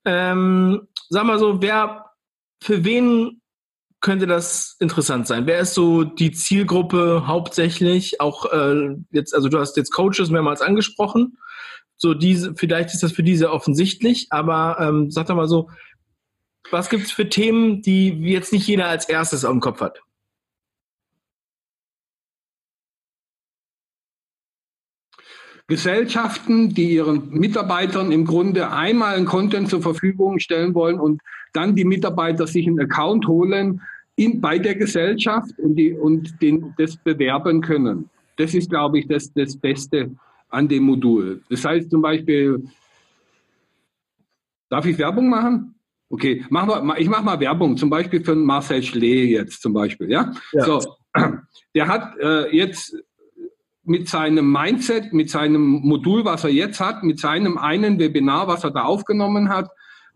Ähm, 0.04 0.88
sag 1.08 1.24
mal 1.24 1.38
so, 1.38 1.60
wer, 1.60 2.06
für 2.62 2.84
wen 2.84 3.40
könnte 4.00 4.26
das 4.26 4.76
interessant 4.78 5.26
sein? 5.26 5.46
Wer 5.46 5.60
ist 5.60 5.74
so 5.74 6.04
die 6.04 6.32
Zielgruppe 6.32 7.24
hauptsächlich? 7.26 8.20
Auch 8.20 8.52
äh, 8.52 8.96
jetzt, 9.10 9.34
also 9.34 9.48
du 9.48 9.58
hast 9.58 9.76
jetzt 9.76 9.92
Coaches 9.92 10.30
mehrmals 10.30 10.60
angesprochen. 10.60 11.38
So 11.96 12.14
diese, 12.14 12.54
vielleicht 12.54 12.92
ist 12.92 13.02
das 13.02 13.12
für 13.12 13.22
diese 13.22 13.50
offensichtlich, 13.50 14.26
aber 14.30 14.78
ähm, 14.80 15.10
sag 15.10 15.26
doch 15.26 15.34
mal 15.34 15.48
so, 15.48 15.70
was 16.70 16.90
gibt 16.90 17.06
es 17.06 17.12
für 17.12 17.28
Themen, 17.28 17.80
die 17.82 18.08
jetzt 18.08 18.52
nicht 18.52 18.66
jeder 18.66 18.86
als 18.86 19.08
erstes 19.08 19.44
auf 19.44 19.52
dem 19.52 19.60
Kopf 19.60 19.80
hat? 19.80 20.00
Gesellschaften, 25.68 26.74
die 26.74 26.94
ihren 26.94 27.30
Mitarbeitern 27.30 28.12
im 28.12 28.24
Grunde 28.24 28.70
einmal 28.70 29.16
einen 29.16 29.26
Content 29.26 29.68
zur 29.68 29.82
Verfügung 29.82 30.38
stellen 30.38 30.74
wollen 30.74 31.00
und 31.00 31.20
dann 31.52 31.74
die 31.74 31.84
Mitarbeiter 31.84 32.46
sich 32.46 32.66
einen 32.68 32.80
Account 32.80 33.26
holen 33.26 33.80
in, 34.14 34.40
bei 34.40 34.58
der 34.58 34.76
Gesellschaft 34.76 35.58
und, 35.58 35.74
die, 35.74 35.92
und 35.92 36.40
den, 36.40 36.74
das 36.78 36.96
bewerben 36.96 37.60
können. 37.60 38.08
Das 38.36 38.54
ist, 38.54 38.70
glaube 38.70 39.00
ich, 39.00 39.08
das, 39.08 39.32
das 39.32 39.56
Beste 39.56 40.14
an 40.50 40.68
dem 40.68 40.84
Modul. 40.84 41.42
Das 41.50 41.64
heißt 41.64 41.90
zum 41.90 42.02
Beispiel, 42.02 42.62
darf 44.68 44.86
ich 44.86 44.96
Werbung 44.98 45.28
machen? 45.28 45.74
Okay, 46.08 46.44
machen 46.50 46.68
wir, 46.68 46.98
ich 46.98 47.08
mache 47.08 47.24
mal 47.24 47.40
Werbung, 47.40 47.76
zum 47.76 47.90
Beispiel 47.90 48.24
für 48.24 48.36
Marcel 48.36 48.82
Schlee 48.82 49.24
jetzt 49.24 49.60
zum 49.60 49.72
Beispiel, 49.72 50.08
ja? 50.10 50.32
ja. 50.52 50.64
So, 50.64 50.80
der 51.74 51.88
hat 51.88 52.16
äh, 52.20 52.56
jetzt 52.56 52.96
mit 53.86 54.08
seinem 54.08 54.50
Mindset, 54.50 55.12
mit 55.12 55.30
seinem 55.30 55.62
Modul, 55.62 56.24
was 56.24 56.44
er 56.44 56.50
jetzt 56.50 56.80
hat, 56.80 57.04
mit 57.04 57.20
seinem 57.20 57.56
einen 57.56 57.98
Webinar, 57.98 58.48
was 58.48 58.64
er 58.64 58.72
da 58.72 58.82
aufgenommen 58.82 59.48
hat, 59.48 59.70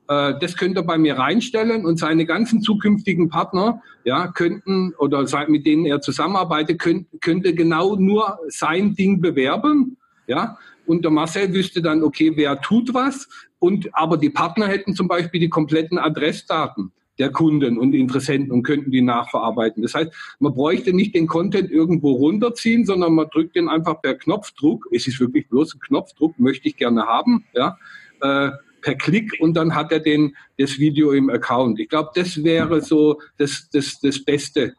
äh, 0.08 0.34
das 0.40 0.56
könnte 0.56 0.80
er 0.80 0.82
bei 0.82 0.98
mir 0.98 1.16
reinstellen 1.16 1.86
und 1.86 1.96
seine 1.96 2.26
ganzen 2.26 2.62
zukünftigen 2.62 3.28
Partner, 3.28 3.80
ja, 4.04 4.26
könnten 4.26 4.92
oder 4.98 5.24
mit 5.48 5.66
denen 5.66 5.86
er 5.86 6.00
zusammenarbeitet, 6.00 6.80
könnte 7.20 7.54
genau 7.54 7.94
nur 7.94 8.40
sein 8.48 8.94
Ding 8.94 9.20
bewerben, 9.20 9.96
ja. 10.26 10.58
Und 10.86 11.04
der 11.04 11.12
Marcel 11.12 11.54
wüsste 11.54 11.80
dann, 11.80 12.02
okay, 12.02 12.32
wer 12.34 12.60
tut 12.60 12.92
was. 12.92 13.28
Und 13.60 13.90
aber 13.92 14.16
die 14.16 14.30
Partner 14.30 14.66
hätten 14.66 14.96
zum 14.96 15.06
Beispiel 15.06 15.38
die 15.38 15.48
kompletten 15.48 15.98
Adressdaten 15.98 16.90
der 17.20 17.30
Kunden 17.30 17.78
und 17.78 17.92
Interessenten 17.92 18.50
und 18.50 18.62
könnten 18.62 18.90
die 18.90 19.02
nachverarbeiten. 19.02 19.82
Das 19.82 19.94
heißt, 19.94 20.10
man 20.40 20.54
bräuchte 20.54 20.92
nicht 20.92 21.14
den 21.14 21.26
Content 21.26 21.70
irgendwo 21.70 22.12
runterziehen, 22.12 22.86
sondern 22.86 23.12
man 23.14 23.28
drückt 23.28 23.54
den 23.54 23.68
einfach 23.68 24.00
per 24.00 24.14
Knopfdruck. 24.14 24.88
Es 24.90 25.06
ist 25.06 25.20
wirklich 25.20 25.48
bloß 25.48 25.74
ein 25.74 25.80
Knopfdruck, 25.80 26.38
möchte 26.38 26.66
ich 26.66 26.76
gerne 26.76 27.06
haben, 27.06 27.44
ja, 27.54 27.78
äh, 28.22 28.50
per 28.80 28.94
Klick 28.94 29.36
und 29.40 29.54
dann 29.54 29.74
hat 29.74 29.92
er 29.92 30.00
den, 30.00 30.34
das 30.58 30.78
Video 30.78 31.12
im 31.12 31.28
Account. 31.28 31.78
Ich 31.78 31.90
glaube, 31.90 32.10
das 32.14 32.42
wäre 32.42 32.80
so 32.80 33.20
das, 33.36 33.68
das, 33.70 34.00
das 34.00 34.24
beste 34.24 34.74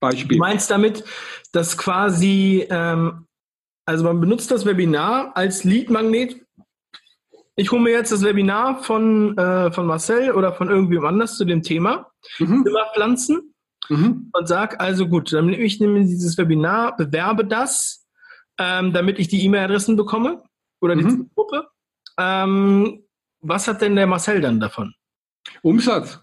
Beispiel. 0.00 0.36
Du 0.36 0.40
meinst 0.40 0.68
damit, 0.68 1.04
dass 1.52 1.78
quasi, 1.78 2.66
ähm, 2.68 3.24
also 3.86 4.04
man 4.04 4.20
benutzt 4.20 4.50
das 4.50 4.66
Webinar 4.66 5.36
als 5.36 5.62
Lead-Magnet 5.62 6.44
ich 7.58 7.72
hole 7.72 7.82
mir 7.82 7.90
jetzt 7.90 8.12
das 8.12 8.22
Webinar 8.22 8.84
von, 8.84 9.36
äh, 9.36 9.72
von 9.72 9.84
Marcel 9.84 10.30
oder 10.30 10.52
von 10.52 10.70
irgendwem 10.70 11.04
anders 11.04 11.36
zu 11.36 11.44
dem 11.44 11.62
Thema 11.62 12.08
mhm. 12.38 12.62
Zimmerpflanzen 12.64 13.52
mhm. 13.88 14.30
und 14.32 14.48
sage, 14.48 14.78
also 14.78 15.08
gut, 15.08 15.32
dann 15.32 15.46
nehme 15.46 15.64
ich 15.64 15.80
nehme 15.80 16.00
dieses 16.04 16.38
Webinar, 16.38 16.96
bewerbe 16.96 17.44
das, 17.44 18.06
ähm, 18.58 18.92
damit 18.92 19.18
ich 19.18 19.26
die 19.26 19.44
E-Mail-Adressen 19.44 19.96
bekomme 19.96 20.44
oder 20.80 20.94
die 20.94 21.02
mhm. 21.02 21.30
Gruppe. 21.34 21.66
Ähm, 22.16 23.02
was 23.40 23.66
hat 23.66 23.82
denn 23.82 23.96
der 23.96 24.06
Marcel 24.06 24.40
dann 24.40 24.60
davon? 24.60 24.94
Umsatz. 25.62 26.20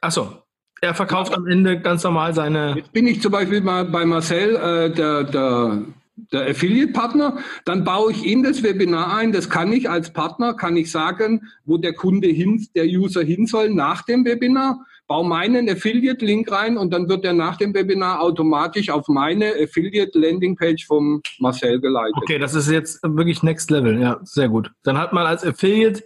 Achso, 0.00 0.44
er 0.80 0.94
verkauft 0.94 1.34
am 1.34 1.46
Ende 1.46 1.78
ganz 1.78 2.04
normal 2.04 2.32
seine. 2.32 2.74
Jetzt 2.76 2.92
bin 2.92 3.06
ich 3.06 3.20
zum 3.20 3.32
Beispiel 3.32 3.60
mal 3.60 3.84
bei 3.84 4.06
Marcel, 4.06 4.56
äh, 4.56 4.90
der, 4.94 5.24
der 5.24 5.84
der 6.32 6.48
Affiliate-Partner, 6.48 7.38
dann 7.64 7.84
baue 7.84 8.12
ich 8.12 8.26
in 8.26 8.42
das 8.42 8.62
Webinar 8.62 9.16
ein, 9.16 9.32
das 9.32 9.50
kann 9.50 9.72
ich 9.72 9.88
als 9.88 10.12
Partner, 10.12 10.54
kann 10.54 10.76
ich 10.76 10.90
sagen, 10.90 11.48
wo 11.64 11.76
der 11.76 11.94
Kunde 11.94 12.28
hin, 12.28 12.66
der 12.74 12.86
User 12.86 13.22
hin 13.22 13.46
soll 13.46 13.70
nach 13.70 14.02
dem 14.02 14.24
Webinar, 14.24 14.84
baue 15.06 15.28
meinen 15.28 15.68
Affiliate-Link 15.68 16.50
rein 16.50 16.76
und 16.78 16.92
dann 16.92 17.08
wird 17.08 17.24
er 17.24 17.32
nach 17.32 17.56
dem 17.56 17.74
Webinar 17.74 18.20
automatisch 18.20 18.90
auf 18.90 19.06
meine 19.08 19.52
Affiliate-Landing-Page 19.62 20.86
vom 20.86 21.22
Marcel 21.38 21.80
geleitet. 21.80 22.16
Okay, 22.16 22.38
das 22.38 22.54
ist 22.54 22.70
jetzt 22.70 23.02
wirklich 23.02 23.42
Next 23.42 23.70
Level, 23.70 24.00
ja, 24.00 24.18
sehr 24.24 24.48
gut. 24.48 24.72
Dann 24.82 24.98
hat 24.98 25.12
man 25.12 25.26
als 25.26 25.44
Affiliate 25.44 26.02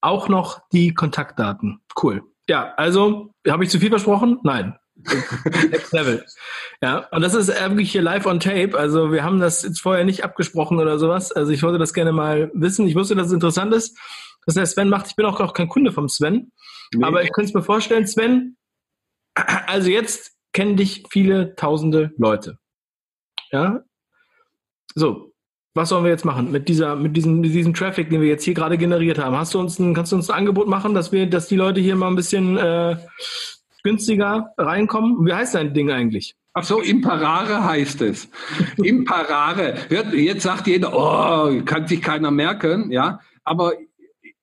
auch 0.00 0.28
noch 0.28 0.62
die 0.72 0.94
Kontaktdaten. 0.94 1.80
Cool. 2.02 2.22
Ja, 2.48 2.72
also, 2.76 3.32
habe 3.48 3.62
ich 3.62 3.70
zu 3.70 3.78
viel 3.78 3.90
versprochen? 3.90 4.38
Nein. 4.42 4.74
Next 5.70 5.92
Level. 5.92 6.24
Ja, 6.82 7.08
und 7.10 7.22
das 7.22 7.34
ist 7.34 7.48
wirklich 7.48 7.92
hier 7.92 8.02
live 8.02 8.26
on 8.26 8.40
tape. 8.40 8.78
Also 8.78 9.12
wir 9.12 9.24
haben 9.24 9.40
das 9.40 9.62
jetzt 9.62 9.80
vorher 9.80 10.04
nicht 10.04 10.24
abgesprochen 10.24 10.78
oder 10.78 10.98
sowas. 10.98 11.32
Also 11.32 11.52
ich 11.52 11.62
wollte 11.62 11.78
das 11.78 11.94
gerne 11.94 12.12
mal 12.12 12.50
wissen. 12.54 12.86
Ich 12.86 12.94
wusste, 12.94 13.14
dass 13.14 13.28
es 13.28 13.32
interessant 13.32 13.74
ist, 13.74 13.98
was 14.46 14.54
der 14.54 14.66
Sven 14.66 14.88
macht. 14.88 15.06
Ich 15.08 15.16
bin 15.16 15.26
auch, 15.26 15.40
auch 15.40 15.54
kein 15.54 15.68
Kunde 15.68 15.92
vom 15.92 16.08
Sven. 16.08 16.52
Nee. 16.94 17.04
Aber 17.04 17.22
ich 17.22 17.32
könnte 17.32 17.48
es 17.48 17.54
mir 17.54 17.62
vorstellen, 17.62 18.06
Sven, 18.06 18.56
also 19.34 19.90
jetzt 19.90 20.32
kennen 20.52 20.76
dich 20.76 21.04
viele 21.10 21.54
tausende 21.54 22.12
Leute. 22.16 22.58
Ja? 23.52 23.82
So, 24.94 25.32
was 25.74 25.88
sollen 25.88 26.04
wir 26.04 26.10
jetzt 26.10 26.24
machen 26.24 26.50
mit 26.50 26.68
dieser, 26.68 26.96
mit 26.96 27.16
diesem, 27.16 27.40
mit 27.40 27.52
diesem 27.52 27.74
Traffic, 27.74 28.10
den 28.10 28.20
wir 28.20 28.28
jetzt 28.28 28.44
hier 28.44 28.54
gerade 28.54 28.76
generiert 28.76 29.18
haben? 29.18 29.36
Hast 29.36 29.54
du 29.54 29.60
uns 29.60 29.78
ein, 29.78 29.94
kannst 29.94 30.12
du 30.12 30.16
uns 30.16 30.28
ein 30.28 30.36
Angebot 30.36 30.66
machen, 30.66 30.94
dass 30.94 31.12
wir, 31.12 31.28
dass 31.28 31.48
die 31.48 31.56
Leute 31.56 31.80
hier 31.80 31.94
mal 31.94 32.08
ein 32.08 32.16
bisschen 32.16 32.56
äh, 32.56 32.96
günstiger 33.82 34.52
reinkommen? 34.56 35.26
Wie 35.26 35.32
heißt 35.32 35.54
dein 35.54 35.74
Ding 35.74 35.90
eigentlich? 35.90 36.34
Ach 36.52 36.64
so, 36.64 36.80
Imparare 36.80 37.64
heißt 37.64 38.02
es. 38.02 38.28
Imparare. 38.82 39.74
Jetzt 40.12 40.42
sagt 40.42 40.66
jeder, 40.66 40.92
oh, 40.92 41.62
kann 41.64 41.86
sich 41.86 42.02
keiner 42.02 42.30
merken, 42.30 42.90
ja. 42.90 43.20
Aber 43.44 43.72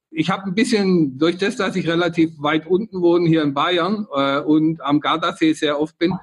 ich 0.10 0.30
habe 0.30 0.46
ein 0.46 0.56
bisschen, 0.56 1.18
durch 1.18 1.38
das, 1.38 1.58
dass 1.58 1.76
ich 1.76 1.88
relativ 1.88 2.32
weit 2.40 2.66
unten 2.66 3.02
wohne 3.02 3.28
hier 3.28 3.44
in 3.44 3.54
Bayern 3.54 4.08
äh, 4.16 4.40
und 4.40 4.82
am 4.82 5.00
Gardasee 5.00 5.54
sehr 5.54 5.80
oft 5.80 5.98
bin, 5.98 6.14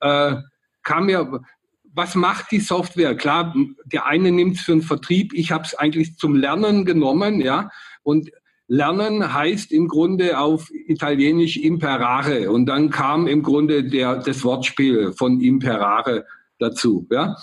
äh, 0.00 0.34
kam 0.82 1.06
mir, 1.06 1.40
was 1.84 2.14
macht 2.14 2.50
die 2.50 2.60
Software? 2.60 3.16
Klar, 3.16 3.54
der 3.84 4.06
eine 4.06 4.32
nimmt 4.32 4.56
es 4.56 4.62
für 4.62 4.72
den 4.72 4.82
Vertrieb, 4.82 5.32
ich 5.32 5.52
habe 5.52 5.64
es 5.64 5.74
eigentlich 5.74 6.16
zum 6.16 6.34
Lernen 6.34 6.84
genommen, 6.84 7.40
ja. 7.40 7.70
Und 8.02 8.30
Lernen 8.68 9.32
heißt 9.32 9.72
im 9.72 9.88
Grunde 9.88 10.38
auf 10.38 10.70
Italienisch 10.70 11.56
imperare. 11.56 12.50
Und 12.50 12.66
dann 12.66 12.90
kam 12.90 13.26
im 13.26 13.42
Grunde 13.42 13.82
der, 13.82 14.16
das 14.16 14.44
Wortspiel 14.44 15.12
von 15.12 15.40
imperare 15.40 16.26
dazu. 16.58 17.08
Ja? 17.10 17.36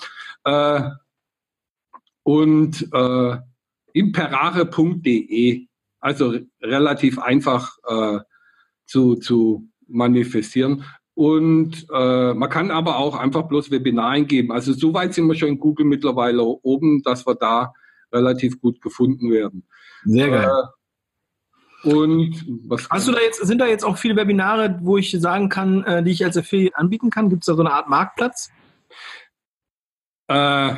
Äh, 0.44 0.90
und 2.22 2.88
äh, 2.94 3.38
imperare.de, 3.94 5.68
also 6.00 6.36
relativ 6.62 7.20
einfach 7.20 7.78
äh, 7.88 8.20
zu, 8.86 9.16
zu 9.16 9.68
manifestieren. 9.88 10.84
Und 11.16 11.88
äh, 11.92 12.34
man 12.34 12.50
kann 12.50 12.70
aber 12.70 12.98
auch 12.98 13.16
einfach 13.16 13.48
bloß 13.48 13.72
Webinar 13.72 14.10
eingeben. 14.10 14.52
Also 14.52 14.74
soweit 14.74 15.14
sind 15.14 15.28
wir 15.28 15.36
schon 15.36 15.50
in 15.50 15.60
Google 15.60 15.86
mittlerweile 15.86 16.44
oben, 16.44 17.02
dass 17.04 17.26
wir 17.26 17.36
da 17.36 17.74
relativ 18.12 18.60
gut 18.60 18.82
gefunden 18.82 19.32
werden. 19.32 19.66
Sehr 20.04 20.30
geil. 20.30 20.50
Äh, 20.50 20.68
und 21.86 22.44
was 22.68 22.90
Hast 22.90 23.08
du 23.08 23.12
da 23.12 23.20
jetzt, 23.22 23.46
sind 23.46 23.60
da 23.60 23.68
jetzt 23.68 23.84
auch 23.84 23.98
viele 23.98 24.16
Webinare, 24.16 24.80
wo 24.82 24.98
ich 24.98 25.12
sagen 25.12 25.50
kann, 25.50 25.84
äh, 25.84 26.04
die 26.04 26.12
ich 26.12 26.26
als 26.26 26.36
Affiliate 26.36 26.76
anbieten 26.78 27.12
kann? 27.12 27.30
Gibt 27.30 27.44
es 27.44 27.46
da 27.46 27.54
so 27.54 27.62
eine 27.62 27.72
Art 27.72 27.90
Marktplatz? 27.90 28.50
Äh, 30.28 30.76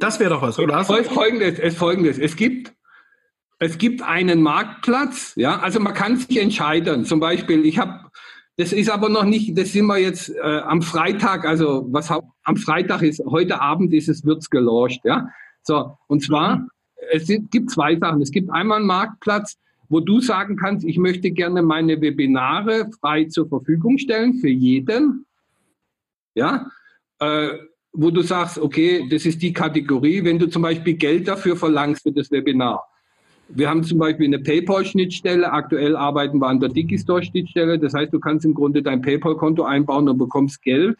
das 0.00 0.18
wäre 0.18 0.30
doch 0.30 0.42
was, 0.42 0.58
oder? 0.58 0.84
Folgendes, 0.84 1.60
es, 1.60 1.76
folgendes. 1.76 2.18
Es 2.18 2.34
gibt, 2.34 2.74
es 3.60 3.78
gibt 3.78 4.02
einen 4.02 4.42
Marktplatz, 4.42 5.34
ja, 5.36 5.60
also 5.60 5.78
man 5.78 5.94
kann 5.94 6.16
sich 6.16 6.36
entscheiden. 6.40 7.04
Zum 7.04 7.20
Beispiel, 7.20 7.64
ich 7.64 7.78
habe, 7.78 8.10
das 8.56 8.72
ist 8.72 8.90
aber 8.90 9.08
noch 9.08 9.24
nicht, 9.24 9.56
das 9.56 9.72
sind 9.72 9.86
wir 9.86 9.98
jetzt 9.98 10.30
äh, 10.30 10.40
am 10.40 10.82
Freitag, 10.82 11.44
also 11.44 11.86
was 11.90 12.10
am 12.10 12.56
Freitag 12.56 13.02
ist, 13.02 13.22
heute 13.24 13.60
Abend 13.60 13.94
ist 13.94 14.08
es, 14.08 14.24
wird's 14.24 14.50
gelauncht, 14.50 15.00
ja. 15.04 15.28
So, 15.62 15.96
und 16.08 16.22
zwar 16.24 16.56
mhm 16.56 16.68
es 17.12 17.26
gibt 17.26 17.70
zwei 17.70 17.96
Sachen. 17.96 18.22
Es 18.22 18.30
gibt 18.30 18.50
einmal 18.50 18.78
einen 18.78 18.86
Marktplatz, 18.86 19.58
wo 19.88 20.00
du 20.00 20.20
sagen 20.20 20.56
kannst, 20.56 20.86
ich 20.86 20.98
möchte 20.98 21.30
gerne 21.30 21.62
meine 21.62 22.00
Webinare 22.00 22.90
frei 23.00 23.24
zur 23.24 23.48
Verfügung 23.48 23.98
stellen 23.98 24.34
für 24.34 24.48
jeden. 24.48 25.26
Ja, 26.34 26.70
äh, 27.20 27.50
wo 27.92 28.10
du 28.10 28.22
sagst, 28.22 28.58
okay, 28.58 29.06
das 29.08 29.24
ist 29.24 29.40
die 29.40 29.52
Kategorie, 29.52 30.24
wenn 30.24 30.38
du 30.38 30.48
zum 30.48 30.62
Beispiel 30.62 30.94
Geld 30.94 31.28
dafür 31.28 31.56
verlangst 31.56 32.02
für 32.02 32.12
das 32.12 32.30
Webinar. 32.30 32.82
Wir 33.48 33.68
haben 33.68 33.84
zum 33.84 33.98
Beispiel 33.98 34.26
eine 34.26 34.40
PayPal-Schnittstelle. 34.40 35.52
Aktuell 35.52 35.94
arbeiten 35.94 36.38
wir 36.38 36.48
an 36.48 36.58
der 36.58 36.70
Digistore-Schnittstelle. 36.70 37.78
Das 37.78 37.94
heißt, 37.94 38.12
du 38.12 38.18
kannst 38.18 38.44
im 38.44 38.54
Grunde 38.54 38.82
dein 38.82 39.00
PayPal-Konto 39.00 39.62
einbauen 39.62 40.08
und 40.08 40.18
bekommst 40.18 40.62
Geld 40.62 40.98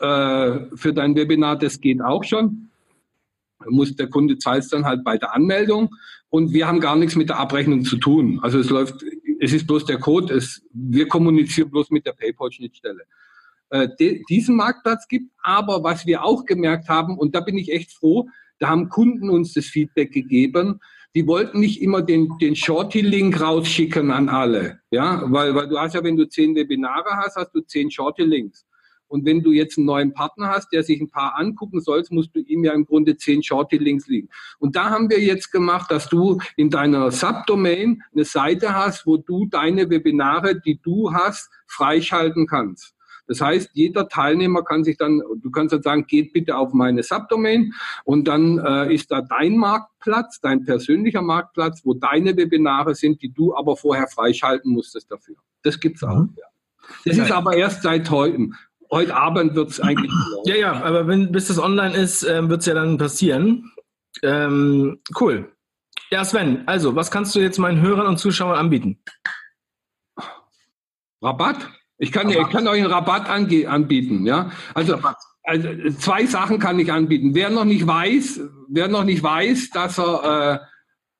äh, 0.00 0.58
für 0.74 0.92
dein 0.92 1.14
Webinar. 1.14 1.56
Das 1.56 1.80
geht 1.80 2.02
auch 2.02 2.24
schon 2.24 2.68
muss 3.68 3.96
der 3.96 4.08
Kunde 4.08 4.38
zahlt 4.38 4.64
es 4.64 4.68
dann 4.68 4.84
halt 4.84 5.04
bei 5.04 5.18
der 5.18 5.34
Anmeldung 5.34 5.94
und 6.30 6.52
wir 6.52 6.66
haben 6.66 6.80
gar 6.80 6.96
nichts 6.96 7.16
mit 7.16 7.28
der 7.28 7.38
Abrechnung 7.38 7.84
zu 7.84 7.96
tun. 7.96 8.40
Also 8.42 8.58
es 8.58 8.70
läuft, 8.70 9.04
es 9.40 9.52
ist 9.52 9.66
bloß 9.66 9.84
der 9.84 9.98
Code, 9.98 10.34
es, 10.34 10.62
wir 10.72 11.08
kommunizieren 11.08 11.70
bloß 11.70 11.90
mit 11.90 12.06
der 12.06 12.12
PayPal-Schnittstelle. 12.12 13.02
Äh, 13.70 13.88
diesen 14.28 14.56
Marktplatz 14.56 15.08
gibt, 15.08 15.30
aber 15.42 15.82
was 15.82 16.06
wir 16.06 16.24
auch 16.24 16.44
gemerkt 16.44 16.88
haben, 16.88 17.18
und 17.18 17.34
da 17.34 17.40
bin 17.40 17.58
ich 17.58 17.72
echt 17.72 17.92
froh, 17.92 18.28
da 18.58 18.68
haben 18.68 18.88
Kunden 18.88 19.30
uns 19.30 19.52
das 19.52 19.66
Feedback 19.66 20.12
gegeben, 20.12 20.80
die 21.14 21.26
wollten 21.26 21.60
nicht 21.60 21.80
immer 21.80 22.02
den, 22.02 22.36
den 22.40 22.56
Shorty-Link 22.56 23.40
rausschicken 23.40 24.10
an 24.10 24.28
alle. 24.28 24.80
Ja, 24.90 25.22
weil, 25.26 25.54
weil 25.54 25.68
du 25.68 25.78
hast 25.78 25.94
ja, 25.94 26.02
wenn 26.02 26.16
du 26.16 26.28
zehn 26.28 26.54
Webinare 26.54 27.16
hast, 27.16 27.36
hast 27.36 27.54
du 27.54 27.60
zehn 27.60 27.90
Shorty-Links. 27.90 28.66
Und 29.14 29.24
wenn 29.24 29.44
du 29.44 29.52
jetzt 29.52 29.78
einen 29.78 29.86
neuen 29.86 30.12
Partner 30.12 30.48
hast, 30.48 30.72
der 30.72 30.82
sich 30.82 31.00
ein 31.00 31.08
paar 31.08 31.38
angucken 31.38 31.80
sollst, 31.80 32.10
musst 32.10 32.34
du 32.34 32.40
ihm 32.40 32.64
ja 32.64 32.72
im 32.72 32.84
Grunde 32.84 33.16
zehn 33.16 33.44
Shorty-Links 33.44 34.08
liegen. 34.08 34.28
Und 34.58 34.74
da 34.74 34.90
haben 34.90 35.08
wir 35.08 35.20
jetzt 35.20 35.52
gemacht, 35.52 35.88
dass 35.88 36.08
du 36.08 36.40
in 36.56 36.68
deiner 36.68 37.12
Subdomain 37.12 38.02
eine 38.12 38.24
Seite 38.24 38.74
hast, 38.74 39.06
wo 39.06 39.16
du 39.16 39.46
deine 39.46 39.88
Webinare, 39.88 40.60
die 40.60 40.80
du 40.82 41.12
hast, 41.12 41.48
freischalten 41.68 42.48
kannst. 42.48 42.96
Das 43.28 43.40
heißt, 43.40 43.70
jeder 43.74 44.08
Teilnehmer 44.08 44.64
kann 44.64 44.82
sich 44.82 44.96
dann, 44.96 45.22
du 45.40 45.48
kannst 45.52 45.72
dann 45.72 45.82
sagen, 45.82 46.06
geht 46.08 46.32
bitte 46.32 46.56
auf 46.56 46.72
meine 46.72 47.04
Subdomain 47.04 47.72
und 48.02 48.26
dann 48.26 48.58
äh, 48.58 48.92
ist 48.92 49.12
da 49.12 49.22
dein 49.22 49.56
Marktplatz, 49.56 50.40
dein 50.40 50.64
persönlicher 50.64 51.22
Marktplatz, 51.22 51.82
wo 51.84 51.94
deine 51.94 52.36
Webinare 52.36 52.96
sind, 52.96 53.22
die 53.22 53.32
du 53.32 53.54
aber 53.54 53.76
vorher 53.76 54.08
freischalten 54.08 54.72
musstest 54.72 55.12
dafür. 55.12 55.36
Das 55.62 55.78
gibt's 55.78 56.02
auch. 56.02 56.16
Mhm. 56.16 56.34
Ja. 56.36 56.46
Das 57.04 57.18
ist 57.18 57.32
aber 57.32 57.56
erst 57.56 57.82
seit 57.82 58.10
heute 58.10 58.50
heute 58.90 59.14
Abend 59.14 59.54
wird 59.54 59.70
es 59.70 59.80
eigentlich. 59.80 60.10
Ja, 60.46 60.56
ja, 60.56 60.72
aber 60.82 61.06
wenn, 61.06 61.32
bis 61.32 61.48
das 61.48 61.58
online 61.58 61.96
ist, 61.96 62.22
äh, 62.22 62.46
wird 62.46 62.60
es 62.60 62.66
ja 62.66 62.74
dann 62.74 62.98
passieren. 62.98 63.72
Ähm, 64.22 65.00
cool. 65.18 65.50
Ja, 66.10 66.22
Sven, 66.24 66.64
also, 66.66 66.94
was 66.94 67.10
kannst 67.10 67.34
du 67.34 67.40
jetzt 67.40 67.58
meinen 67.58 67.80
Hörern 67.80 68.06
und 68.06 68.18
Zuschauern 68.18 68.58
anbieten? 68.58 69.02
Rabatt? 71.22 71.56
Ich 71.96 72.12
kann, 72.12 72.28
Rabatt. 72.28 72.46
ich 72.46 72.52
kann 72.52 72.68
euch 72.68 72.82
einen 72.82 72.92
Rabatt 72.92 73.28
anbieten, 73.28 74.26
ja. 74.26 74.50
Also, 74.74 74.98
also, 75.42 75.68
zwei 75.98 76.26
Sachen 76.26 76.58
kann 76.58 76.78
ich 76.78 76.92
anbieten. 76.92 77.34
Wer 77.34 77.50
noch 77.50 77.64
nicht 77.64 77.86
weiß, 77.86 78.40
wer 78.68 78.88
noch 78.88 79.04
nicht 79.04 79.22
weiß, 79.22 79.70
dass 79.70 79.98
er 79.98 80.60
äh, 80.62 80.73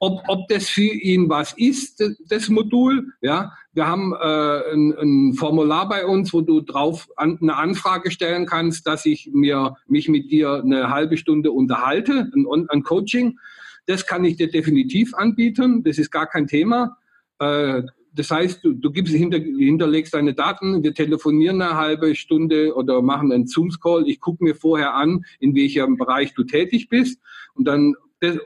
ob, 0.05 0.23
ob 0.29 0.49
das 0.49 0.69
für 0.69 0.83
ihn 0.83 1.31
was 1.31 1.55
ist, 1.57 2.05
das 2.29 2.49
Modul. 2.49 3.13
Ja, 3.23 3.53
wir 3.73 3.87
haben 3.87 4.13
äh, 4.13 4.73
ein, 4.73 4.95
ein, 4.99 5.35
Formular 5.35 5.89
bei 5.89 6.05
uns, 6.05 6.33
wo 6.35 6.43
du 6.43 6.61
drauf 6.61 7.09
an, 7.17 7.39
eine 7.41 7.57
Anfrage 7.57 8.11
stellen 8.11 8.45
kannst, 8.45 8.87
dass 8.87 9.07
ich 9.07 9.31
mir 9.33 9.77
mich 9.87 10.09
mit 10.09 10.31
dir 10.31 10.63
eine 10.63 10.91
halbe 10.91 11.17
Stunde 11.17 11.53
unterhalte, 11.53 12.31
ein, 12.35 12.67
ein 12.69 12.83
Coaching. 12.83 13.39
Das 13.87 14.07
kann 14.07 14.25
ich 14.25 14.37
dir 14.37 14.51
definitiv 14.51 15.15
anbieten. 15.15 15.83
Das 15.83 15.99
ist 15.99 16.11
gar 16.11 16.27
kein 16.27 16.47
Thema. 16.47 16.99
Äh, 17.39 17.83
das 18.13 18.31
heißt, 18.31 18.63
du, 18.63 18.75
du 18.75 18.93
gibst, 18.93 19.13
hinter, 19.13 19.39
hinterlegst 19.39 20.15
deine 20.15 20.35
Daten, 20.35 20.85
wir 20.85 20.95
telefonieren 20.95 21.61
eine 21.61 21.77
halbe 21.77 22.15
Stunde 22.15 22.75
oder 22.75 23.03
machen 23.03 23.33
einen 23.33 23.47
Zoom-Call. 23.47 24.07
Ich 24.07 24.21
gucke 24.21 24.45
mir 24.45 24.55
vorher 24.55 24.95
an, 24.95 25.25
in 25.41 25.55
welchem 25.57 25.97
Bereich 25.97 26.35
du 26.35 26.45
tätig 26.45 26.89
bist. 26.89 27.21
Und 27.55 27.67
dann 27.67 27.95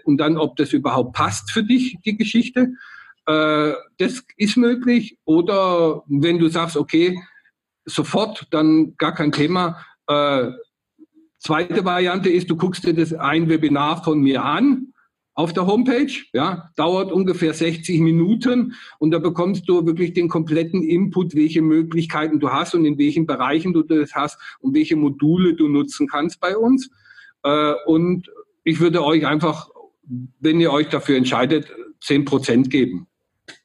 und 0.05 0.19
dann, 0.19 0.37
ob 0.37 0.57
das 0.57 0.73
überhaupt 0.73 1.15
passt 1.15 1.51
für 1.51 1.63
dich, 1.63 1.99
die 2.05 2.17
Geschichte. 2.17 2.73
Äh, 3.27 3.73
das 3.99 4.25
ist 4.37 4.57
möglich. 4.57 5.19
Oder 5.25 6.03
wenn 6.07 6.39
du 6.39 6.49
sagst, 6.49 6.77
okay, 6.77 7.19
sofort, 7.85 8.47
dann 8.51 8.97
gar 8.97 9.15
kein 9.15 9.33
Thema. 9.33 9.85
Äh, 10.07 10.51
zweite 11.39 11.85
Variante 11.85 12.31
ist, 12.31 12.51
du 12.51 12.57
guckst 12.57 12.85
dir 12.85 12.95
das 12.95 13.13
ein 13.13 13.49
Webinar 13.49 14.03
von 14.03 14.21
mir 14.21 14.45
an 14.45 14.93
auf 15.39 15.53
der 15.53 15.69
Homepage, 15.69 16.13
ja, 16.33 16.73
dauert 16.75 17.13
ungefähr 17.13 17.55
60 17.55 18.01
Minuten 18.01 18.75
und 18.99 19.13
da 19.13 19.21
bekommst 19.21 19.69
du 19.69 19.87
wirklich 19.87 20.13
den 20.13 20.29
kompletten 20.29 20.83
Input, 20.83 21.37
welche 21.37 21.63
Möglichkeiten 21.63 22.41
du 22.41 22.51
hast 22.51 22.75
und 22.75 22.85
in 22.85 22.99
welchen 22.99 23.25
Bereichen 23.25 23.73
du 23.73 23.85
das 23.85 24.17
hast 24.17 24.37
und 24.59 24.75
welche 24.75 24.97
Module 24.97 25.55
du 25.55 25.69
nutzen 25.69 26.09
kannst 26.09 26.41
bei 26.41 26.57
uns. 26.57 26.91
Äh, 27.45 27.75
und 27.87 28.29
ich 28.69 28.81
würde 28.81 29.03
euch 29.03 29.27
einfach, 29.27 29.71
wenn 30.41 30.61
ihr 30.61 30.71
euch 30.71 30.89
dafür 30.89 31.17
entscheidet, 31.17 31.73
10% 32.03 32.69
geben. 32.69 33.09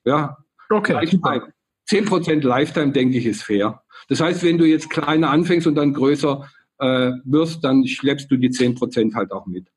Ja. 0.05 0.37
Okay. 0.69 0.93
Lifetime. 0.93 1.53
10% 1.89 2.41
Lifetime, 2.41 2.93
denke 2.93 3.17
ich, 3.17 3.25
ist 3.25 3.43
fair. 3.43 3.83
Das 4.07 4.21
heißt, 4.21 4.43
wenn 4.43 4.57
du 4.57 4.65
jetzt 4.65 4.89
kleiner 4.89 5.29
anfängst 5.29 5.67
und 5.67 5.75
dann 5.75 5.93
größer 5.93 6.49
äh, 6.79 7.11
wirst, 7.25 7.65
dann 7.65 7.85
schleppst 7.85 8.31
du 8.31 8.37
die 8.37 8.49
10% 8.49 9.13
halt 9.13 9.33
auch 9.33 9.45
mit. 9.45 9.67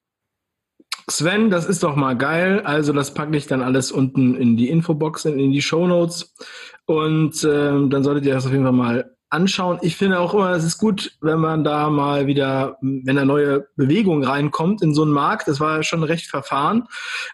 Sven, 1.08 1.50
das 1.50 1.66
ist 1.66 1.82
doch 1.82 1.96
mal 1.96 2.16
geil. 2.16 2.60
Also 2.60 2.92
das 2.92 3.12
packe 3.12 3.36
ich 3.36 3.48
dann 3.48 3.62
alles 3.62 3.90
unten 3.90 4.36
in 4.36 4.56
die 4.56 4.68
Infobox, 4.68 5.24
in 5.24 5.50
die 5.50 5.62
Show 5.62 5.88
Notes. 5.88 6.36
Und 6.84 7.44
ähm, 7.44 7.90
dann 7.90 8.04
solltet 8.04 8.26
ihr 8.26 8.34
das 8.34 8.46
auf 8.46 8.52
jeden 8.52 8.64
Fall 8.64 8.72
mal 8.72 9.15
anschauen. 9.30 9.78
Ich 9.82 9.96
finde 9.96 10.20
auch 10.20 10.34
immer, 10.34 10.50
es 10.50 10.64
ist 10.64 10.78
gut, 10.78 11.16
wenn 11.20 11.38
man 11.38 11.64
da 11.64 11.90
mal 11.90 12.26
wieder, 12.26 12.78
wenn 12.80 13.16
da 13.16 13.24
neue 13.24 13.66
Bewegung 13.76 14.24
reinkommt 14.24 14.82
in 14.82 14.94
so 14.94 15.02
einen 15.02 15.12
Markt. 15.12 15.48
Das 15.48 15.60
war 15.60 15.76
ja 15.76 15.82
schon 15.82 16.02
recht 16.02 16.26
verfahren. 16.26 16.86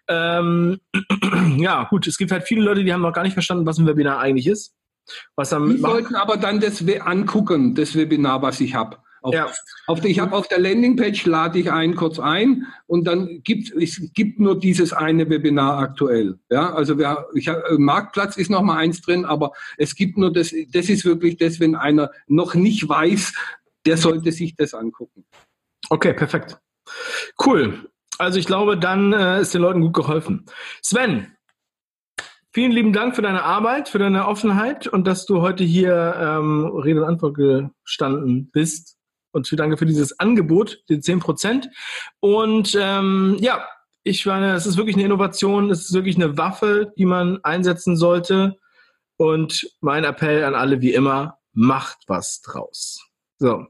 Ähm, 0.08 0.80
ja, 1.58 1.84
gut, 1.84 2.06
es 2.06 2.16
gibt 2.16 2.32
halt 2.32 2.44
viele 2.44 2.62
Leute, 2.62 2.84
die 2.84 2.92
haben 2.92 3.02
noch 3.02 3.12
gar 3.12 3.22
nicht 3.22 3.34
verstanden, 3.34 3.66
was 3.66 3.78
ein 3.78 3.86
Webinar 3.86 4.18
eigentlich 4.18 4.46
ist. 4.46 4.74
Was 5.36 5.50
die 5.50 5.78
sollten 5.78 6.14
aber 6.14 6.36
dann 6.36 6.60
das 6.60 6.84
angucken, 7.00 7.74
das 7.74 7.96
Webinar, 7.96 8.40
was 8.40 8.60
ich 8.60 8.74
habe. 8.74 8.98
Auf, 9.22 9.34
ja. 9.34 9.50
auf, 9.86 10.04
ich 10.04 10.18
habe 10.18 10.34
auf 10.36 10.48
der 10.48 10.58
Landingpage 10.58 11.26
lade 11.26 11.58
ich 11.60 11.70
einen 11.70 11.94
kurz 11.94 12.18
ein 12.18 12.66
und 12.86 13.06
dann 13.06 13.40
gibt 13.44 13.72
es 13.72 14.12
gibt 14.14 14.40
nur 14.40 14.58
dieses 14.58 14.92
eine 14.92 15.30
Webinar 15.30 15.78
aktuell. 15.78 16.40
Ja, 16.50 16.74
also 16.74 16.98
wir, 16.98 17.26
ich 17.34 17.48
hab, 17.48 17.64
äh, 17.70 17.78
Marktplatz 17.78 18.36
ist 18.36 18.50
noch 18.50 18.62
mal 18.62 18.78
eins 18.78 19.00
drin, 19.00 19.24
aber 19.24 19.52
es 19.78 19.94
gibt 19.94 20.18
nur 20.18 20.32
das. 20.32 20.52
Das 20.72 20.88
ist 20.88 21.04
wirklich 21.04 21.36
das, 21.36 21.60
wenn 21.60 21.76
einer 21.76 22.10
noch 22.26 22.54
nicht 22.54 22.88
weiß, 22.88 23.32
der 23.86 23.96
sollte 23.96 24.32
sich 24.32 24.56
das 24.56 24.74
angucken. 24.74 25.24
Okay, 25.88 26.14
perfekt. 26.14 26.58
Cool. 27.44 27.88
Also 28.18 28.40
ich 28.40 28.46
glaube, 28.46 28.76
dann 28.76 29.12
äh, 29.12 29.40
ist 29.40 29.54
den 29.54 29.62
Leuten 29.62 29.80
gut 29.80 29.94
geholfen. 29.94 30.46
Sven, 30.82 31.36
Vielen 32.54 32.72
lieben 32.72 32.92
Dank 32.92 33.16
für 33.16 33.22
deine 33.22 33.44
Arbeit, 33.44 33.88
für 33.88 33.98
deine 33.98 34.28
Offenheit 34.28 34.86
und 34.86 35.06
dass 35.06 35.24
du 35.24 35.40
heute 35.40 35.64
hier 35.64 36.14
ähm, 36.18 36.66
Rede 36.66 37.00
und 37.00 37.08
Antwort 37.08 37.34
gestanden 37.82 38.50
bist 38.52 38.98
und 39.32 39.48
danke 39.58 39.76
für 39.76 39.86
dieses 39.86 40.18
Angebot, 40.18 40.82
die 40.88 41.00
10 41.00 41.18
Prozent. 41.18 41.68
Und 42.20 42.76
ähm, 42.80 43.36
ja, 43.40 43.66
ich 44.04 44.26
meine, 44.26 44.54
es 44.54 44.66
ist 44.66 44.76
wirklich 44.76 44.96
eine 44.96 45.04
Innovation, 45.04 45.70
es 45.70 45.86
ist 45.86 45.92
wirklich 45.92 46.16
eine 46.16 46.36
Waffe, 46.36 46.92
die 46.96 47.06
man 47.06 47.38
einsetzen 47.42 47.96
sollte. 47.96 48.58
Und 49.16 49.68
mein 49.80 50.04
Appell 50.04 50.44
an 50.44 50.54
alle 50.54 50.80
wie 50.80 50.92
immer, 50.92 51.38
macht 51.52 51.98
was 52.06 52.40
draus. 52.40 53.00
So. 53.38 53.66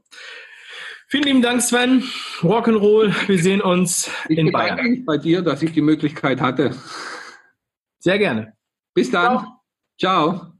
Vielen 1.07 1.23
lieben 1.25 1.41
Dank, 1.43 1.61
Sven. 1.61 2.03
Rock'n'Roll. 2.41 3.13
Wir 3.27 3.37
sehen 3.37 3.61
uns 3.61 4.09
ich 4.29 4.37
in 4.37 4.51
Bayern. 4.51 4.79
Ich 4.79 4.89
mich 4.89 5.05
bei 5.05 5.17
dir, 5.17 5.43
dass 5.43 5.61
ich 5.61 5.71
die 5.71 5.81
Möglichkeit 5.81 6.41
hatte. 6.41 6.75
Sehr 7.99 8.17
gerne. 8.17 8.53
Bis 8.95 9.11
dann. 9.11 9.37
Ciao. 9.37 10.31
Ciao. 10.31 10.52